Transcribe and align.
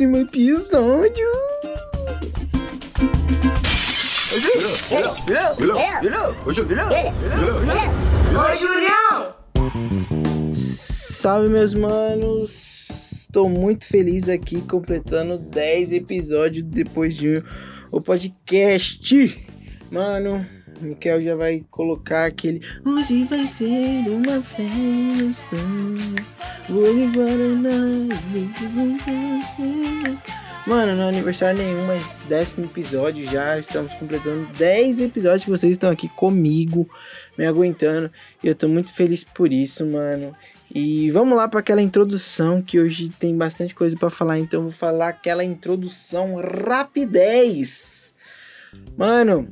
décimo 0.00 0.16
episódio. 0.16 1.26
Salve, 10.54 11.50
meus 11.50 11.74
manos! 11.74 12.88
Estou 13.20 13.50
muito 13.50 13.84
feliz 13.84 14.26
aqui 14.28 14.62
completando 14.62 15.36
10 15.36 15.92
episódios 15.92 16.64
depois 16.64 17.14
de 17.14 17.42
o 17.92 18.00
podcast. 18.00 19.46
Mano, 19.90 20.46
Miquel 20.80 21.22
já 21.22 21.36
vai 21.36 21.62
colocar 21.70 22.24
aquele. 22.24 22.62
Hoje 22.86 23.24
vai 23.24 23.44
ser 23.44 24.08
uma 24.08 24.40
festa. 24.40 25.56
Mano, 30.64 30.94
não 30.94 31.04
é 31.04 31.08
aniversário 31.08 31.60
nenhum, 31.60 31.84
mas 31.84 32.20
décimo 32.28 32.64
episódio 32.64 33.28
já. 33.28 33.58
Estamos 33.58 33.92
completando 33.94 34.46
10 34.56 35.00
episódios 35.00 35.44
vocês 35.50 35.72
estão 35.72 35.90
aqui 35.90 36.08
comigo, 36.10 36.88
me 37.36 37.44
aguentando. 37.44 38.08
E 38.40 38.46
eu 38.46 38.54
tô 38.54 38.68
muito 38.68 38.94
feliz 38.94 39.24
por 39.24 39.52
isso, 39.52 39.84
mano. 39.84 40.32
E 40.72 41.10
vamos 41.10 41.36
lá 41.36 41.48
para 41.48 41.58
aquela 41.58 41.82
introdução 41.82 42.62
que 42.62 42.78
hoje 42.78 43.08
tem 43.08 43.36
bastante 43.36 43.74
coisa 43.74 43.96
para 43.96 44.08
falar, 44.08 44.38
então 44.38 44.62
vou 44.62 44.70
falar 44.70 45.08
aquela 45.08 45.42
introdução 45.42 46.36
rapidez. 46.36 48.14
Mano, 48.96 49.48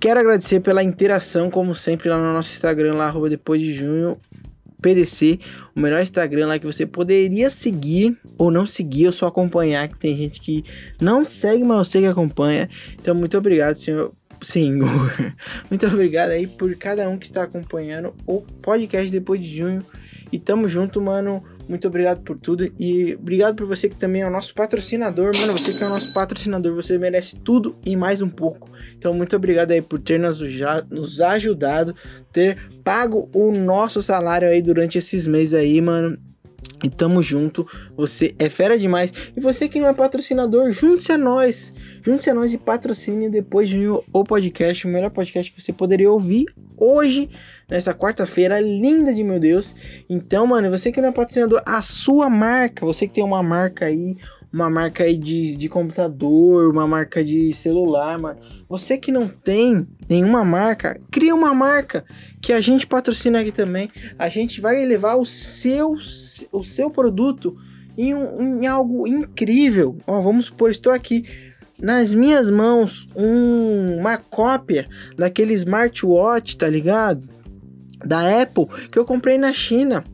quero 0.00 0.18
agradecer 0.18 0.60
pela 0.60 0.82
interação 0.82 1.50
como 1.50 1.74
sempre 1.74 2.08
lá 2.08 2.16
no 2.16 2.32
nosso 2.32 2.52
Instagram 2.52 2.94
lá 2.94 3.12
depois 3.28 3.60
de 3.60 3.74
junho 3.74 4.18
PDC, 4.80 5.40
o 5.74 5.80
melhor 5.80 6.00
Instagram 6.00 6.46
lá 6.46 6.58
que 6.58 6.66
você 6.66 6.86
poderia 6.86 7.50
seguir 7.50 8.16
ou 8.36 8.50
não 8.50 8.64
seguir 8.64 9.06
ou 9.06 9.12
só 9.12 9.26
acompanhar, 9.26 9.88
que 9.88 9.98
tem 9.98 10.16
gente 10.16 10.40
que 10.40 10.64
não 11.00 11.24
segue, 11.24 11.64
mas 11.64 11.78
eu 11.78 11.84
sei 11.84 12.02
que 12.02 12.06
acompanha. 12.08 12.68
Então, 12.94 13.14
muito 13.14 13.36
obrigado, 13.36 13.76
senhor. 13.76 14.12
Senhor, 14.40 15.12
muito 15.68 15.84
obrigado 15.84 16.30
aí 16.30 16.46
por 16.46 16.72
cada 16.76 17.08
um 17.08 17.18
que 17.18 17.26
está 17.26 17.42
acompanhando 17.42 18.14
o 18.24 18.40
podcast 18.62 19.10
depois 19.10 19.40
de 19.40 19.56
junho. 19.56 19.84
E 20.30 20.38
tamo 20.38 20.68
junto, 20.68 21.00
mano. 21.00 21.42
Muito 21.68 21.86
obrigado 21.86 22.22
por 22.22 22.38
tudo 22.38 22.72
e 22.78 23.14
obrigado 23.14 23.54
por 23.54 23.66
você 23.66 23.88
que 23.88 23.96
também 23.96 24.22
é 24.22 24.26
o 24.26 24.30
nosso 24.30 24.54
patrocinador. 24.54 25.32
Mano, 25.38 25.52
você 25.52 25.76
que 25.76 25.84
é 25.84 25.86
o 25.86 25.90
nosso 25.90 26.12
patrocinador, 26.14 26.74
você 26.74 26.96
merece 26.96 27.36
tudo 27.36 27.76
e 27.84 27.94
mais 27.94 28.22
um 28.22 28.28
pouco. 28.28 28.70
Então, 28.96 29.12
muito 29.12 29.36
obrigado 29.36 29.72
aí 29.72 29.82
por 29.82 29.98
ter 29.98 30.18
nos, 30.18 30.40
nos 30.90 31.20
ajudado, 31.20 31.94
ter 32.32 32.56
pago 32.82 33.28
o 33.34 33.52
nosso 33.52 34.00
salário 34.00 34.48
aí 34.48 34.62
durante 34.62 34.96
esses 34.96 35.26
meses 35.26 35.52
aí, 35.52 35.80
mano. 35.80 36.18
E 36.82 36.88
tamo 36.88 37.22
junto, 37.22 37.66
você 37.96 38.34
é 38.38 38.48
fera 38.48 38.78
demais. 38.78 39.12
E 39.36 39.40
você 39.40 39.68
que 39.68 39.80
não 39.80 39.88
é 39.88 39.92
patrocinador, 39.92 40.70
junte-se 40.70 41.12
a 41.12 41.18
nós. 41.18 41.72
Junte-se 42.02 42.30
a 42.30 42.34
nós 42.34 42.52
e 42.52 42.58
patrocine 42.58 43.28
depois 43.28 43.68
de 43.68 43.88
o 43.88 44.24
podcast, 44.24 44.86
o 44.86 44.90
melhor 44.90 45.10
podcast 45.10 45.52
que 45.52 45.60
você 45.60 45.72
poderia 45.72 46.10
ouvir 46.10 46.46
hoje, 46.76 47.28
nessa 47.68 47.92
quarta-feira 47.92 48.60
linda 48.60 49.12
de 49.12 49.24
meu 49.24 49.40
Deus. 49.40 49.74
Então, 50.08 50.46
mano, 50.46 50.70
você 50.70 50.92
que 50.92 51.00
não 51.00 51.08
é 51.08 51.12
patrocinador, 51.12 51.62
a 51.66 51.82
sua 51.82 52.30
marca, 52.30 52.86
você 52.86 53.08
que 53.08 53.14
tem 53.14 53.24
uma 53.24 53.42
marca 53.42 53.86
aí, 53.86 54.16
uma 54.52 54.70
marca 54.70 55.04
aí 55.04 55.16
de, 55.16 55.56
de 55.56 55.68
computador, 55.68 56.70
uma 56.70 56.86
marca 56.86 57.22
de 57.22 57.52
celular, 57.52 58.18
mano. 58.18 58.40
Você 58.68 58.96
que 58.96 59.12
não 59.12 59.28
tem 59.28 59.86
nenhuma 60.08 60.44
marca, 60.44 61.00
cria 61.10 61.34
uma 61.34 61.54
marca 61.54 62.04
que 62.40 62.52
a 62.52 62.60
gente 62.60 62.86
patrocina 62.86 63.40
aqui 63.40 63.52
também. 63.52 63.90
A 64.18 64.28
gente 64.28 64.60
vai 64.60 64.84
levar 64.84 65.16
o 65.16 65.24
seu, 65.24 65.96
o 66.52 66.62
seu 66.62 66.90
produto 66.90 67.56
em, 67.96 68.14
um, 68.14 68.62
em 68.62 68.66
algo 68.66 69.06
incrível. 69.06 69.98
Ó, 70.06 70.20
vamos 70.20 70.46
supor, 70.46 70.70
estou 70.70 70.92
aqui 70.92 71.24
nas 71.80 72.12
minhas 72.12 72.50
mãos 72.50 73.08
um, 73.14 73.96
uma 73.98 74.16
cópia 74.16 74.88
daquele 75.16 75.54
smartwatch, 75.54 76.56
tá 76.56 76.68
ligado? 76.68 77.28
Da 78.04 78.42
Apple 78.42 78.66
que 78.90 78.98
eu 78.98 79.04
comprei 79.04 79.36
na 79.36 79.52
China. 79.52 80.04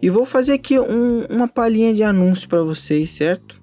E 0.00 0.10
vou 0.10 0.26
fazer 0.26 0.52
aqui 0.52 0.78
um, 0.78 1.24
uma 1.26 1.48
palhinha 1.48 1.94
de 1.94 2.02
anúncio 2.02 2.48
para 2.48 2.62
vocês, 2.62 3.10
certo? 3.10 3.60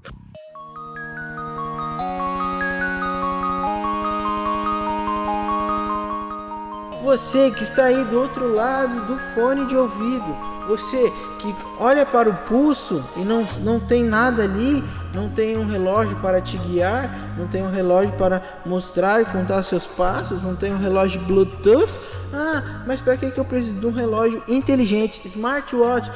Você 7.08 7.52
que 7.52 7.64
está 7.64 7.86
aí 7.86 8.04
do 8.04 8.20
outro 8.20 8.54
lado 8.54 9.06
do 9.06 9.18
fone 9.34 9.66
de 9.66 9.78
ouvido, 9.78 10.26
você 10.68 11.10
que 11.40 11.56
olha 11.80 12.06
para 12.06 12.30
o 12.30 12.34
pulso 12.34 13.02
e 13.16 13.22
não, 13.22 13.48
não 13.62 13.80
tem 13.80 14.04
nada 14.04 14.44
ali, 14.44 14.84
não 15.14 15.30
tem 15.30 15.58
um 15.58 15.66
relógio 15.66 16.18
para 16.18 16.42
te 16.42 16.58
guiar, 16.58 17.10
não 17.38 17.48
tem 17.48 17.64
um 17.64 17.72
relógio 17.72 18.12
para 18.18 18.42
mostrar 18.66 19.22
e 19.22 19.26
contar 19.26 19.64
seus 19.64 19.88
passos, 19.88 20.44
não 20.44 20.54
tem 20.54 20.74
um 20.74 20.78
relógio 20.78 21.22
Bluetooth. 21.22 21.98
Ah, 22.34 22.84
mas 22.86 23.00
para 23.00 23.16
que, 23.16 23.32
que 23.32 23.40
eu 23.40 23.46
preciso 23.46 23.80
de 23.80 23.86
um 23.86 23.94
relógio 23.94 24.44
inteligente, 24.46 25.26
smartwatch 25.26 26.12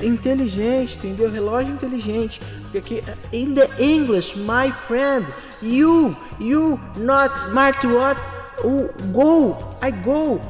inteligente, 0.00 0.98
entendeu? 0.98 1.32
Relógio 1.32 1.72
inteligente. 1.72 2.40
Porque 2.62 2.78
aqui, 2.78 3.04
in 3.32 3.56
the 3.56 3.68
English, 3.76 4.38
my 4.38 4.70
friend, 4.70 5.26
you, 5.60 6.16
you 6.38 6.78
not 6.96 7.36
smartwatch 7.40 8.37
o 8.64 8.88
Go, 9.12 9.56
I 9.82 9.90
Go. 9.90 10.40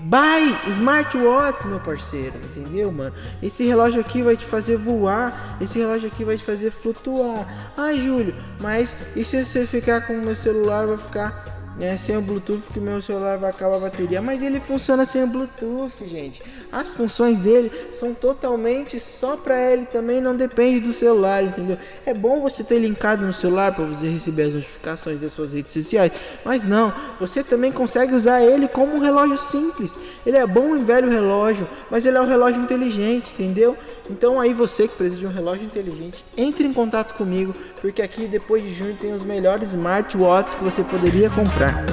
Buy 0.00 0.56
smartwatch, 0.70 1.66
meu 1.66 1.80
parceiro, 1.80 2.32
entendeu, 2.38 2.90
mano? 2.90 3.14
Esse 3.42 3.64
relógio 3.64 4.00
aqui 4.00 4.22
vai 4.22 4.36
te 4.36 4.46
fazer 4.46 4.76
voar, 4.76 5.58
esse 5.60 5.78
relógio 5.78 6.08
aqui 6.08 6.24
vai 6.24 6.38
te 6.38 6.44
fazer 6.44 6.70
flutuar. 6.70 7.46
Ai, 7.76 8.00
Júlio, 8.00 8.34
mas 8.60 8.96
e 9.14 9.24
se 9.24 9.44
você 9.44 9.66
ficar 9.66 10.06
com 10.06 10.14
o 10.14 10.24
meu 10.24 10.34
celular, 10.34 10.86
vai 10.86 10.96
ficar 10.96 11.57
é, 11.80 11.96
sem 11.96 12.16
o 12.16 12.20
Bluetooth 12.20 12.62
que 12.72 12.80
meu 12.80 13.00
celular 13.00 13.38
vai 13.38 13.50
acabar 13.50 13.76
a 13.76 13.80
bateria. 13.80 14.20
Mas 14.20 14.42
ele 14.42 14.60
funciona 14.60 15.04
sem 15.04 15.22
o 15.22 15.26
Bluetooth, 15.26 16.06
gente. 16.06 16.42
As 16.70 16.94
funções 16.94 17.38
dele 17.38 17.70
são 17.92 18.14
totalmente 18.14 18.98
só 19.00 19.36
para 19.36 19.72
ele 19.72 19.86
também, 19.86 20.20
não 20.20 20.36
depende 20.36 20.80
do 20.80 20.92
celular, 20.92 21.42
entendeu? 21.42 21.78
É 22.04 22.12
bom 22.12 22.40
você 22.40 22.64
ter 22.64 22.78
linkado 22.78 23.24
no 23.24 23.32
celular 23.32 23.74
para 23.74 23.84
você 23.84 24.08
receber 24.08 24.44
as 24.44 24.54
notificações 24.54 25.20
das 25.20 25.32
suas 25.32 25.52
redes 25.52 25.72
sociais, 25.72 26.12
mas 26.44 26.64
não, 26.64 26.92
você 27.18 27.42
também 27.42 27.72
consegue 27.72 28.14
usar 28.14 28.42
ele 28.42 28.68
como 28.68 28.96
um 28.96 29.00
relógio 29.00 29.38
simples. 29.38 29.98
Ele 30.26 30.36
é 30.36 30.46
bom 30.46 30.76
e 30.76 30.82
velho 30.82 31.10
relógio, 31.10 31.68
mas 31.90 32.04
ele 32.04 32.16
é 32.16 32.20
um 32.20 32.26
relógio 32.26 32.60
inteligente, 32.60 33.32
entendeu? 33.32 33.76
Então 34.10 34.40
aí 34.40 34.54
você 34.54 34.88
que 34.88 34.96
precisa 34.96 35.20
de 35.20 35.26
um 35.26 35.30
relógio 35.30 35.64
inteligente, 35.64 36.24
entre 36.36 36.66
em 36.66 36.72
contato 36.72 37.14
comigo, 37.14 37.52
porque 37.80 38.00
aqui 38.00 38.26
depois 38.26 38.62
de 38.62 38.72
junho 38.72 38.96
tem 38.96 39.12
os 39.12 39.22
melhores 39.22 39.70
smartwatches 39.70 40.54
que 40.54 40.64
você 40.64 40.82
poderia 40.82 41.28
comprar. 41.30 41.84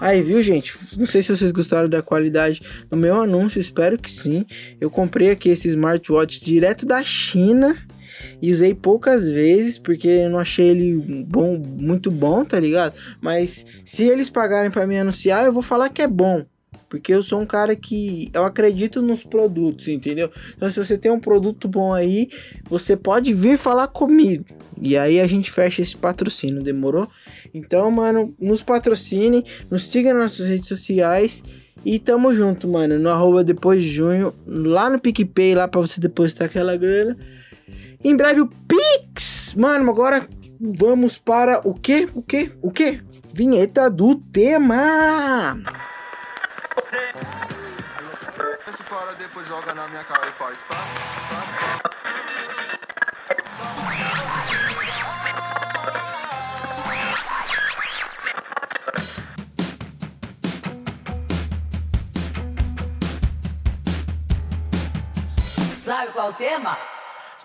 Aí, 0.00 0.22
viu, 0.22 0.40
gente? 0.42 0.78
Não 0.96 1.06
sei 1.06 1.22
se 1.22 1.36
vocês 1.36 1.52
gostaram 1.52 1.86
da 1.86 2.00
qualidade 2.00 2.62
do 2.88 2.96
meu 2.96 3.20
anúncio, 3.20 3.60
espero 3.60 3.98
que 3.98 4.10
sim. 4.10 4.46
Eu 4.80 4.88
comprei 4.88 5.30
aqui 5.30 5.50
esse 5.50 5.68
smartwatch 5.68 6.42
direto 6.42 6.86
da 6.86 7.02
China 7.02 7.76
e 8.40 8.52
usei 8.52 8.74
poucas 8.74 9.28
vezes 9.28 9.78
porque 9.78 10.08
eu 10.08 10.30
não 10.30 10.38
achei 10.38 10.68
ele 10.68 11.24
bom, 11.26 11.58
muito 11.58 12.10
bom, 12.10 12.44
tá 12.44 12.58
ligado? 12.58 12.94
Mas 13.20 13.66
se 13.84 14.04
eles 14.04 14.30
pagarem 14.30 14.70
para 14.70 14.86
me 14.86 14.98
anunciar, 14.98 15.44
eu 15.44 15.52
vou 15.52 15.62
falar 15.62 15.88
que 15.88 16.02
é 16.02 16.08
bom. 16.08 16.44
Porque 16.88 17.12
eu 17.12 17.22
sou 17.22 17.40
um 17.40 17.46
cara 17.46 17.76
que 17.76 18.30
eu 18.32 18.44
acredito 18.44 19.02
nos 19.02 19.22
produtos, 19.22 19.88
entendeu? 19.88 20.30
Então 20.56 20.70
se 20.70 20.82
você 20.82 20.96
tem 20.96 21.12
um 21.12 21.20
produto 21.20 21.68
bom 21.68 21.92
aí, 21.92 22.30
você 22.68 22.96
pode 22.96 23.34
vir 23.34 23.58
falar 23.58 23.88
comigo. 23.88 24.44
E 24.80 24.96
aí 24.96 25.20
a 25.20 25.26
gente 25.26 25.50
fecha 25.50 25.82
esse 25.82 25.96
patrocínio, 25.96 26.62
demorou? 26.62 27.08
Então, 27.52 27.90
mano, 27.90 28.34
nos 28.40 28.62
patrocine, 28.62 29.44
nos 29.70 29.84
siga 29.84 30.14
nas 30.14 30.22
nossas 30.22 30.46
redes 30.46 30.68
sociais 30.68 31.42
e 31.84 31.98
tamo 31.98 32.34
junto, 32.34 32.68
mano. 32.68 32.98
No 32.98 33.10
arroba 33.10 33.44
depois 33.44 33.82
de 33.82 33.90
junho, 33.90 34.34
lá 34.46 34.88
no 34.88 34.98
PicPay, 34.98 35.54
lá 35.54 35.68
pra 35.68 35.80
você 35.80 36.00
depositar 36.00 36.46
aquela 36.46 36.76
grana. 36.76 37.16
Em 38.02 38.16
breve 38.16 38.40
o 38.40 38.46
Pix! 38.46 39.54
Mano, 39.56 39.90
agora 39.90 40.28
vamos 40.60 41.18
para 41.18 41.60
o 41.66 41.74
que? 41.74 42.08
O 42.14 42.22
que? 42.22 42.52
O 42.62 42.70
que? 42.70 43.02
Vinheta 43.34 43.90
do 43.90 44.14
tema! 44.14 45.60
Sabe 65.74 66.12
qual 66.12 66.26
é 66.26 66.30
o 66.30 66.32
tema? 66.34 66.87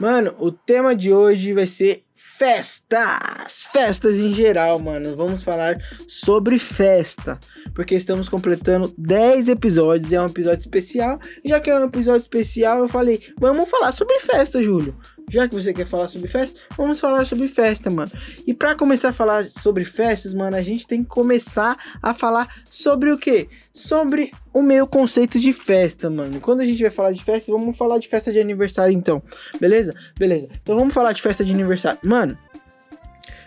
Mano, 0.04 0.36
o 0.38 0.52
tema 0.52 0.94
de 0.94 1.14
hoje 1.14 1.54
vai 1.54 1.66
ser 1.66 2.04
festas. 2.38 3.64
Festas 3.72 4.16
em 4.16 4.34
geral, 4.34 4.80
mano. 4.80 5.16
Vamos 5.16 5.44
falar 5.44 5.78
sobre 6.08 6.58
festa. 6.58 7.38
Porque 7.76 7.96
estamos 7.96 8.30
completando 8.30 8.94
10 8.98 9.50
episódios. 9.50 10.12
É 10.14 10.22
um 10.22 10.26
episódio 10.26 10.60
especial. 10.60 11.20
Já 11.44 11.60
que 11.60 11.70
é 11.70 11.78
um 11.78 11.86
episódio 11.86 12.22
especial, 12.22 12.80
eu 12.80 12.88
falei, 12.88 13.22
vamos 13.38 13.70
falar 13.70 13.92
sobre 13.92 14.20
festa, 14.20 14.64
Júlio. 14.64 14.96
Já 15.30 15.48
que 15.48 15.56
você 15.56 15.74
quer 15.74 15.88
falar 15.88 16.08
sobre 16.10 16.28
festa, 16.28 16.60
vamos 16.78 17.00
falar 17.00 17.26
sobre 17.26 17.48
festa, 17.48 17.90
mano. 17.90 18.12
E 18.46 18.54
para 18.54 18.76
começar 18.76 19.10
a 19.10 19.14
falar 19.14 19.46
sobre 19.46 19.84
festas, 19.86 20.34
mano, 20.34 20.56
a 20.56 20.62
gente 20.62 20.86
tem 20.86 21.02
que 21.02 21.10
começar 21.10 21.78
a 22.02 22.14
falar 22.14 22.62
sobre 22.70 23.12
o 23.12 23.18
quê? 23.18 23.48
Sobre 23.74 24.32
o 24.54 24.62
meu 24.62 24.86
conceito 24.86 25.40
de 25.40 25.52
festa, 25.52 26.10
mano. 26.10 26.40
Quando 26.40 26.62
a 26.62 26.64
gente 26.64 26.82
vai 26.82 26.92
falar 26.92 27.12
de 27.12 27.24
festa, 27.24 27.52
vamos 27.52 27.76
falar 27.76 27.98
de 27.98 28.08
festa 28.08 28.32
de 28.32 28.40
aniversário 28.40 28.94
então. 28.94 29.24
Beleza? 29.60 29.94
Beleza. 30.18 30.48
Então 30.62 30.78
vamos 30.78 30.94
falar 30.94 31.14
de 31.14 31.22
festa 31.22 31.44
de 31.44 31.52
aniversário. 31.52 32.00
Mano, 32.14 32.38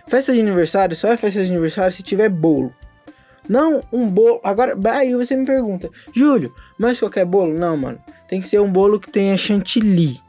festa 0.09 0.33
de 0.33 0.41
aniversário 0.41 0.97
só 0.97 1.07
é 1.07 1.17
festa 1.17 1.45
de 1.45 1.53
aniversário 1.53 1.95
se 1.95 2.03
tiver 2.03 2.29
bolo. 2.29 2.75
Não 3.49 3.81
um 3.93 4.11
bolo. 4.11 4.41
Agora, 4.43 4.77
aí 4.91 5.15
você 5.15 5.37
me 5.37 5.47
pergunta, 5.47 5.89
Júlio, 6.13 6.53
mas 6.77 6.99
qualquer 6.99 7.25
bolo? 7.25 7.57
Não, 7.57 7.77
mano. 7.77 8.01
Tem 8.27 8.41
que 8.41 8.49
ser 8.49 8.61
um 8.61 8.69
bolo 8.69 8.99
que 8.99 9.09
tenha 9.09 9.37
chantilly. 9.37 10.21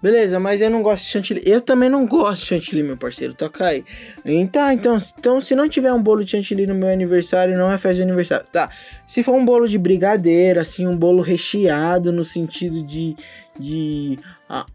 Beleza, 0.00 0.40
mas 0.40 0.62
eu 0.62 0.70
não 0.70 0.82
gosto 0.82 1.04
de 1.04 1.10
chantilly. 1.10 1.42
Eu 1.44 1.60
também 1.60 1.90
não 1.90 2.06
gosto 2.06 2.40
de 2.40 2.46
chantilly, 2.46 2.82
meu 2.82 2.96
parceiro. 2.96 3.34
Toca 3.34 3.66
aí. 3.66 3.84
Então, 4.24 4.72
então, 4.72 4.96
então, 5.18 5.38
se 5.38 5.54
não 5.54 5.68
tiver 5.68 5.92
um 5.92 6.02
bolo 6.02 6.24
de 6.24 6.30
chantilly 6.30 6.66
no 6.66 6.74
meu 6.74 6.88
aniversário, 6.88 7.58
não 7.58 7.70
é 7.70 7.76
festa 7.76 7.96
de 7.96 8.02
aniversário. 8.02 8.46
Tá. 8.50 8.70
Se 9.06 9.22
for 9.22 9.34
um 9.34 9.44
bolo 9.44 9.68
de 9.68 9.76
brigadeiro, 9.76 10.60
assim, 10.60 10.86
um 10.86 10.96
bolo 10.96 11.20
recheado 11.20 12.10
no 12.10 12.24
sentido 12.24 12.82
de. 12.82 13.14
de 13.58 14.18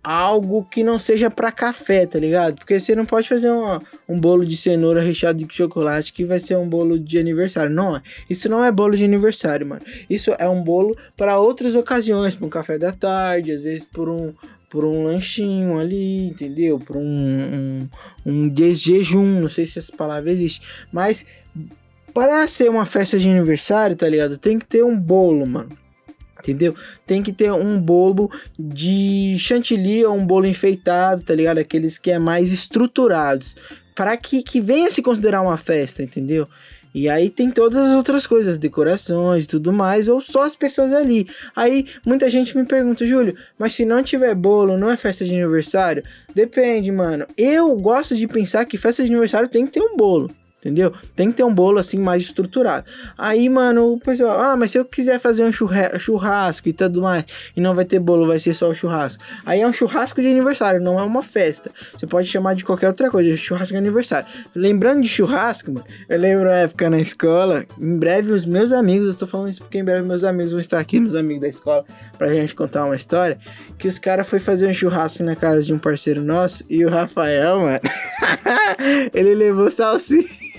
algo 0.04 0.66
que 0.66 0.84
não 0.84 1.00
seja 1.00 1.30
para 1.30 1.52
café, 1.52 2.06
tá 2.06 2.20
ligado? 2.20 2.56
Porque 2.56 2.80
você 2.80 2.94
não 2.94 3.06
pode 3.06 3.30
fazer 3.30 3.52
um 4.08 4.20
bolo 4.20 4.46
de 4.46 4.58
cenoura 4.58 5.02
recheado 5.02 5.44
de 5.44 5.56
chocolate 5.56 6.12
que 6.12 6.26
vai 6.26 6.40
ser 6.40 6.58
um 6.58 6.68
bolo 6.68 7.00
de 7.00 7.18
aniversário. 7.18 7.72
Não, 7.72 8.02
isso 8.30 8.50
não 8.50 8.64
é 8.64 8.72
bolo 8.72 8.96
de 8.96 9.06
aniversário, 9.06 9.66
mano. 9.66 9.82
Isso 10.10 10.36
é 10.38 10.48
um 10.48 10.62
bolo 10.62 10.98
para 11.16 11.40
outras 11.40 11.74
ocasiões, 11.76 12.36
para 12.36 12.46
um 12.46 12.50
café 12.50 12.78
da 12.78 12.92
tarde, 12.92 13.52
às 13.52 13.62
vezes 13.62 13.86
por 13.86 14.10
um 14.10 14.34
por 14.70 14.86
um 14.86 15.04
lanchinho 15.04 15.78
ali, 15.78 16.28
entendeu? 16.28 16.80
Por 16.80 16.96
um, 16.96 17.02
um, 17.04 17.90
um 18.26 18.48
desjejum, 18.48 19.42
não 19.42 19.50
sei 19.50 19.68
se 19.68 19.78
essa 19.78 19.94
palavra 19.94 20.32
existe, 20.32 20.62
mas 20.94 21.26
para 22.14 22.48
ser 22.48 22.70
uma 22.70 22.86
festa 22.86 23.20
de 23.20 23.28
aniversário, 23.30 23.98
tá 23.98 24.08
ligado? 24.08 24.38
Tem 24.38 24.58
que 24.58 24.66
ter 24.66 24.82
um 24.82 24.98
bolo, 24.98 25.46
mano. 25.46 25.78
Entendeu? 26.42 26.76
Tem 27.06 27.22
que 27.22 27.32
ter 27.32 27.52
um 27.52 27.80
bolo 27.80 28.30
de 28.58 29.38
chantilly 29.40 30.04
ou 30.04 30.16
um 30.16 30.26
bolo 30.26 30.48
enfeitado, 30.48 31.22
tá 31.22 31.36
ligado? 31.36 31.60
Aqueles 31.60 31.98
que 31.98 32.12
é 32.12 32.20
mais 32.20 32.52
estruturados. 32.52 33.56
Para 33.96 34.18
que, 34.18 34.42
que 34.42 34.60
venha 34.60 34.90
se 34.90 35.02
considerar 35.02 35.42
uma 35.42 35.58
festa, 35.58 36.02
entendeu? 36.02 36.48
E 36.94 37.08
aí 37.08 37.30
tem 37.30 37.50
todas 37.50 37.86
as 37.86 37.96
outras 37.96 38.28
coisas, 38.28 38.58
decorações 38.58 39.46
e 39.46 39.48
tudo 39.48 39.72
mais, 39.72 40.08
ou 40.08 40.20
só 40.20 40.44
as 40.44 40.56
pessoas 40.56 40.92
ali. 40.92 41.28
Aí 41.56 41.86
muita 42.06 42.30
gente 42.30 42.58
me 42.58 42.66
pergunta, 42.66 43.06
Júlio, 43.06 43.36
mas 43.58 43.74
se 43.74 43.86
não 43.86 44.04
tiver 44.04 44.36
bolo, 44.36 44.78
não 44.78 44.90
é 44.90 44.98
festa 44.98 45.24
de 45.24 45.34
aniversário? 45.34 46.04
Depende, 46.36 46.92
mano. 46.92 47.26
Eu 47.38 47.74
gosto 47.78 48.16
de 48.16 48.28
pensar 48.28 48.66
que 48.66 48.78
festa 48.78 49.04
de 49.04 49.10
aniversário 49.10 49.48
tem 49.48 49.66
que 49.66 49.72
ter 49.72 49.82
um 49.82 49.96
bolo. 49.96 50.30
Entendeu? 50.62 50.94
Tem 51.16 51.32
que 51.32 51.38
ter 51.38 51.44
um 51.44 51.54
bolo 51.54 51.80
assim 51.80 51.98
mais 51.98 52.22
estruturado. 52.22 52.86
Aí, 53.18 53.50
mano, 53.50 53.94
o 53.94 54.00
pessoal, 54.00 54.40
ah, 54.40 54.56
mas 54.56 54.70
se 54.70 54.78
eu 54.78 54.86
quiser 54.86 55.20
fazer 55.20 55.44
um 55.44 55.52
churrasco 55.52 56.70
e 56.70 56.74
tudo 56.74 57.02
mais, 57.02 57.26
e 57.58 57.60
não 57.60 57.74
vai 57.74 57.84
ter 57.84 57.98
bolo, 57.98 58.28
vai 58.28 58.38
ser 58.38 58.54
só 58.54 58.70
o 58.70 58.76
churrasco. 58.76 59.24
Aí 59.44 59.62
é 59.62 59.68
um 59.68 59.74
churrasco 59.74 60.22
de 60.22 60.28
aniversário, 60.28 60.80
não 60.80 61.00
é 61.00 61.04
uma 61.04 61.24
festa. 61.24 61.72
Você 61.98 62.06
pode 62.06 62.28
chamar 62.28 62.54
de 62.54 62.64
qualquer 62.64 62.90
outra 62.90 63.10
coisa, 63.10 63.36
churrasco 63.36 63.74
de 63.74 63.78
aniversário. 63.78 64.28
Lembrando 64.54 65.02
de 65.02 65.08
churrasco, 65.08 65.72
mano, 65.72 65.86
eu 66.08 66.20
lembro 66.20 66.48
a 66.48 66.54
época 66.54 66.92
na 66.92 67.00
escola, 67.00 67.66
em 67.80 67.98
breve 67.98 68.32
os 68.32 68.46
meus 68.46 68.72
amigos, 68.72 69.08
eu 69.08 69.16
tô 69.16 69.26
falando 69.26 69.50
isso 69.50 69.64
porque 69.64 69.80
em 69.80 69.84
breve 69.84 70.04
meus 70.04 70.24
amigos 70.24 70.52
vão 70.52 70.60
estar 70.60 70.80
aqui, 70.80 71.00
meus 71.00 71.16
amigos 71.16 71.42
da 71.42 71.48
escola, 71.48 71.84
pra 72.20 72.32
gente 72.32 72.54
contar 72.54 72.86
uma 72.86 72.96
história, 72.96 73.40
que 73.80 73.88
os 73.88 73.98
caras 73.98 74.30
foi 74.30 74.40
fazer 74.40 74.68
um 74.68 74.74
churrasco 74.74 75.24
na 75.24 75.36
casa 75.36 75.64
de 75.64 75.74
um 75.74 75.80
parceiro 75.80 76.22
nosso, 76.22 76.64
e 76.70 76.86
o 76.86 76.90
Rafael, 76.90 77.62
mano, 77.62 77.80
ele 79.12 79.34
levou 79.34 79.72
salsicha. 79.72 80.51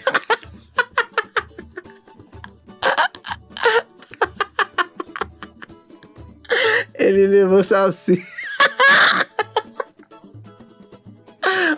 Ele 7.12 7.26
levou 7.26 7.62
salsicha. 7.62 8.26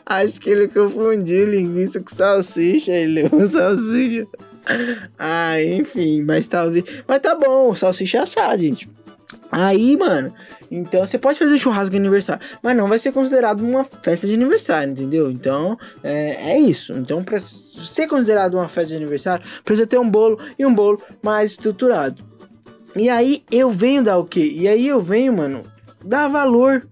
Acho 0.07 0.41
que 0.41 0.51
ele 0.51 0.69
confundiu 0.69 1.49
linguiça 1.49 2.01
com 2.01 2.15
salsicha. 2.15 2.93
Ele 2.93 3.23
levou 3.23 3.47
salsicha. 3.47 4.27
Ah, 5.19 5.63
enfim, 5.63 6.23
mas 6.23 6.47
talvez. 6.47 6.85
Mas 7.07 7.21
tá 7.21 7.35
bom, 7.35 7.75
salsicha 7.75 8.23
assada, 8.23 8.59
gente. 8.59 8.89
Aí, 9.51 9.97
mano, 9.97 10.35
então 10.71 11.07
você 11.07 11.17
pode 11.17 11.39
fazer 11.39 11.57
churrasco 11.59 11.91
de 11.91 11.97
aniversário, 11.97 12.45
mas 12.61 12.77
não 12.77 12.89
vai 12.89 12.99
ser 12.99 13.13
considerado 13.13 13.61
uma 13.61 13.85
festa 13.85 14.27
de 14.27 14.35
aniversário, 14.35 14.91
entendeu? 14.91 15.31
Então 15.31 15.79
é, 16.03 16.53
é 16.53 16.59
isso. 16.59 16.93
Então, 16.95 17.23
para 17.23 17.39
ser 17.39 18.09
considerado 18.09 18.55
uma 18.55 18.69
festa 18.69 18.91
de 18.91 18.97
aniversário, 18.97 19.45
precisa 19.65 19.87
ter 19.87 19.99
um 19.99 20.11
bolo 20.11 20.41
e 20.59 20.67
um 20.67 20.75
bolo 20.75 21.01
mais 21.23 21.53
estruturado. 21.53 22.25
E 22.97 23.09
aí 23.09 23.43
eu 23.51 23.71
venho 23.71 24.03
dar 24.03 24.19
o 24.19 24.25
quê? 24.25 24.53
E 24.55 24.69
aí 24.69 24.87
eu 24.87 25.01
venho, 25.01 25.33
mano, 25.33 25.65
dar 26.05 26.29
valor. 26.29 26.87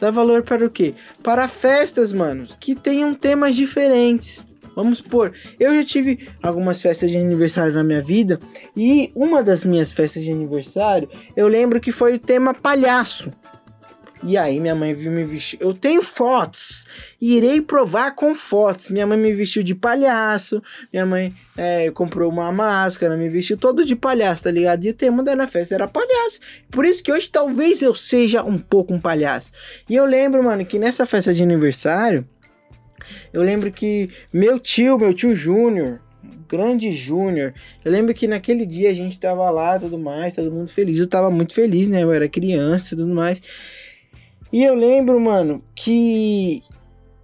Dar 0.00 0.10
valor 0.10 0.42
para 0.42 0.64
o 0.64 0.70
quê? 0.70 0.94
Para 1.22 1.46
festas, 1.46 2.12
manos, 2.12 2.56
que 2.58 2.74
tenham 2.74 3.14
temas 3.14 3.54
diferentes. 3.54 4.44
Vamos 4.74 4.98
supor, 4.98 5.34
eu 5.60 5.74
já 5.74 5.84
tive 5.84 6.28
algumas 6.42 6.80
festas 6.80 7.10
de 7.10 7.18
aniversário 7.18 7.74
na 7.74 7.84
minha 7.84 8.00
vida 8.00 8.40
e 8.74 9.12
uma 9.14 9.42
das 9.42 9.64
minhas 9.64 9.92
festas 9.92 10.22
de 10.22 10.32
aniversário, 10.32 11.10
eu 11.36 11.46
lembro 11.46 11.78
que 11.78 11.92
foi 11.92 12.14
o 12.14 12.18
tema 12.18 12.54
palhaço. 12.54 13.30
E 14.24 14.38
aí 14.38 14.58
minha 14.60 14.74
mãe 14.74 14.94
viu 14.94 15.10
me 15.10 15.24
vestir. 15.24 15.58
Eu 15.60 15.74
tenho 15.74 16.02
fotos. 16.02 16.71
Irei 17.20 17.60
provar 17.60 18.14
com 18.14 18.34
fotos. 18.34 18.90
Minha 18.90 19.06
mãe 19.06 19.18
me 19.18 19.32
vestiu 19.34 19.62
de 19.62 19.74
palhaço. 19.74 20.62
Minha 20.92 21.06
mãe 21.06 21.32
é, 21.56 21.90
comprou 21.90 22.30
uma 22.30 22.50
máscara, 22.50 23.16
me 23.16 23.28
vestiu 23.28 23.56
todo 23.56 23.84
de 23.84 23.94
palhaço, 23.94 24.44
tá 24.44 24.50
ligado? 24.50 24.84
E 24.84 24.90
o 24.90 24.94
tema 24.94 25.22
da 25.22 25.46
festa 25.46 25.74
era 25.74 25.88
palhaço. 25.88 26.40
Por 26.70 26.84
isso 26.84 27.02
que 27.02 27.12
hoje 27.12 27.30
talvez 27.30 27.82
eu 27.82 27.94
seja 27.94 28.42
um 28.42 28.58
pouco 28.58 28.94
um 28.94 29.00
palhaço. 29.00 29.50
E 29.88 29.94
eu 29.94 30.04
lembro, 30.04 30.42
mano, 30.42 30.64
que 30.64 30.78
nessa 30.78 31.06
festa 31.06 31.32
de 31.32 31.42
aniversário, 31.42 32.26
eu 33.32 33.42
lembro 33.42 33.72
que 33.72 34.10
meu 34.32 34.58
tio, 34.58 34.98
meu 34.98 35.12
tio 35.12 35.34
Júnior, 35.34 36.00
grande 36.48 36.92
Júnior. 36.92 37.54
Eu 37.84 37.90
lembro 37.90 38.12
que 38.14 38.28
naquele 38.28 38.66
dia 38.66 38.90
a 38.90 38.94
gente 38.94 39.18
tava 39.18 39.48
lá, 39.50 39.78
tudo 39.78 39.98
mais, 39.98 40.34
todo 40.34 40.50
mundo 40.50 40.68
feliz. 40.68 40.98
Eu 40.98 41.06
tava 41.06 41.30
muito 41.30 41.54
feliz, 41.54 41.88
né? 41.88 42.02
Eu 42.02 42.12
era 42.12 42.28
criança 42.28 42.94
e 42.94 42.96
tudo 42.96 43.12
mais. 43.14 43.40
E 44.52 44.62
eu 44.62 44.74
lembro, 44.74 45.18
mano, 45.18 45.64
que 45.74 46.62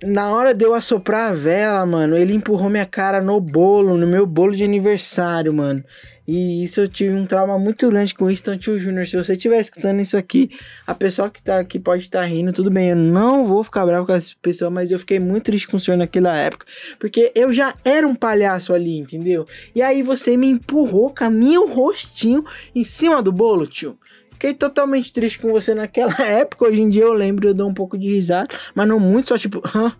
na 0.02 0.30
hora 0.30 0.54
de 0.54 0.64
eu 0.64 0.74
assoprar 0.74 1.30
a 1.30 1.34
vela, 1.34 1.84
mano, 1.84 2.16
ele 2.16 2.32
empurrou 2.32 2.70
minha 2.70 2.86
cara 2.86 3.20
no 3.20 3.40
bolo, 3.40 3.96
no 3.96 4.06
meu 4.06 4.24
bolo 4.24 4.54
de 4.54 4.62
aniversário, 4.62 5.52
mano. 5.52 5.82
E 6.26 6.62
isso 6.62 6.80
eu 6.80 6.86
tive 6.86 7.14
um 7.14 7.24
trauma 7.24 7.58
muito 7.58 7.88
grande 7.88 8.14
com 8.14 8.30
isso, 8.30 8.42
então, 8.42 8.58
tio 8.58 8.78
Júnior, 8.78 9.06
se 9.06 9.16
você 9.16 9.32
estiver 9.32 9.58
escutando 9.58 10.00
isso 10.00 10.14
aqui, 10.16 10.50
a 10.86 10.94
pessoa 10.94 11.30
que 11.30 11.42
tá 11.42 11.58
aqui 11.58 11.78
pode 11.78 12.02
estar 12.02 12.20
tá 12.20 12.26
rindo, 12.26 12.52
tudo 12.52 12.70
bem, 12.70 12.90
eu 12.90 12.96
não 12.96 13.46
vou 13.46 13.64
ficar 13.64 13.86
bravo 13.86 14.06
com 14.06 14.12
essa 14.12 14.34
pessoa, 14.42 14.70
mas 14.70 14.90
eu 14.90 14.98
fiquei 14.98 15.18
muito 15.18 15.44
triste 15.44 15.66
com 15.66 15.78
o 15.78 15.80
senhor 15.80 15.96
naquela 15.96 16.36
época, 16.36 16.66
porque 16.98 17.32
eu 17.34 17.50
já 17.50 17.74
era 17.82 18.06
um 18.06 18.14
palhaço 18.14 18.74
ali, 18.74 18.98
entendeu? 18.98 19.46
E 19.74 19.80
aí 19.80 20.02
você 20.02 20.36
me 20.36 20.48
empurrou 20.48 21.14
com 21.14 21.30
minha 21.30 21.60
rostinho 21.60 22.44
em 22.74 22.84
cima 22.84 23.22
do 23.22 23.32
bolo, 23.32 23.66
tio. 23.66 23.98
Fiquei 24.38 24.54
totalmente 24.54 25.12
triste 25.12 25.40
com 25.40 25.50
você 25.50 25.74
naquela 25.74 26.14
época. 26.22 26.66
Hoje 26.66 26.80
em 26.80 26.88
dia 26.88 27.02
eu 27.02 27.12
lembro, 27.12 27.48
eu 27.48 27.54
dou 27.54 27.68
um 27.68 27.74
pouco 27.74 27.98
de 27.98 28.06
risada, 28.06 28.48
mas 28.72 28.86
não 28.86 29.00
muito, 29.00 29.30
só 29.30 29.36
tipo, 29.36 29.60
hã? 29.74 29.92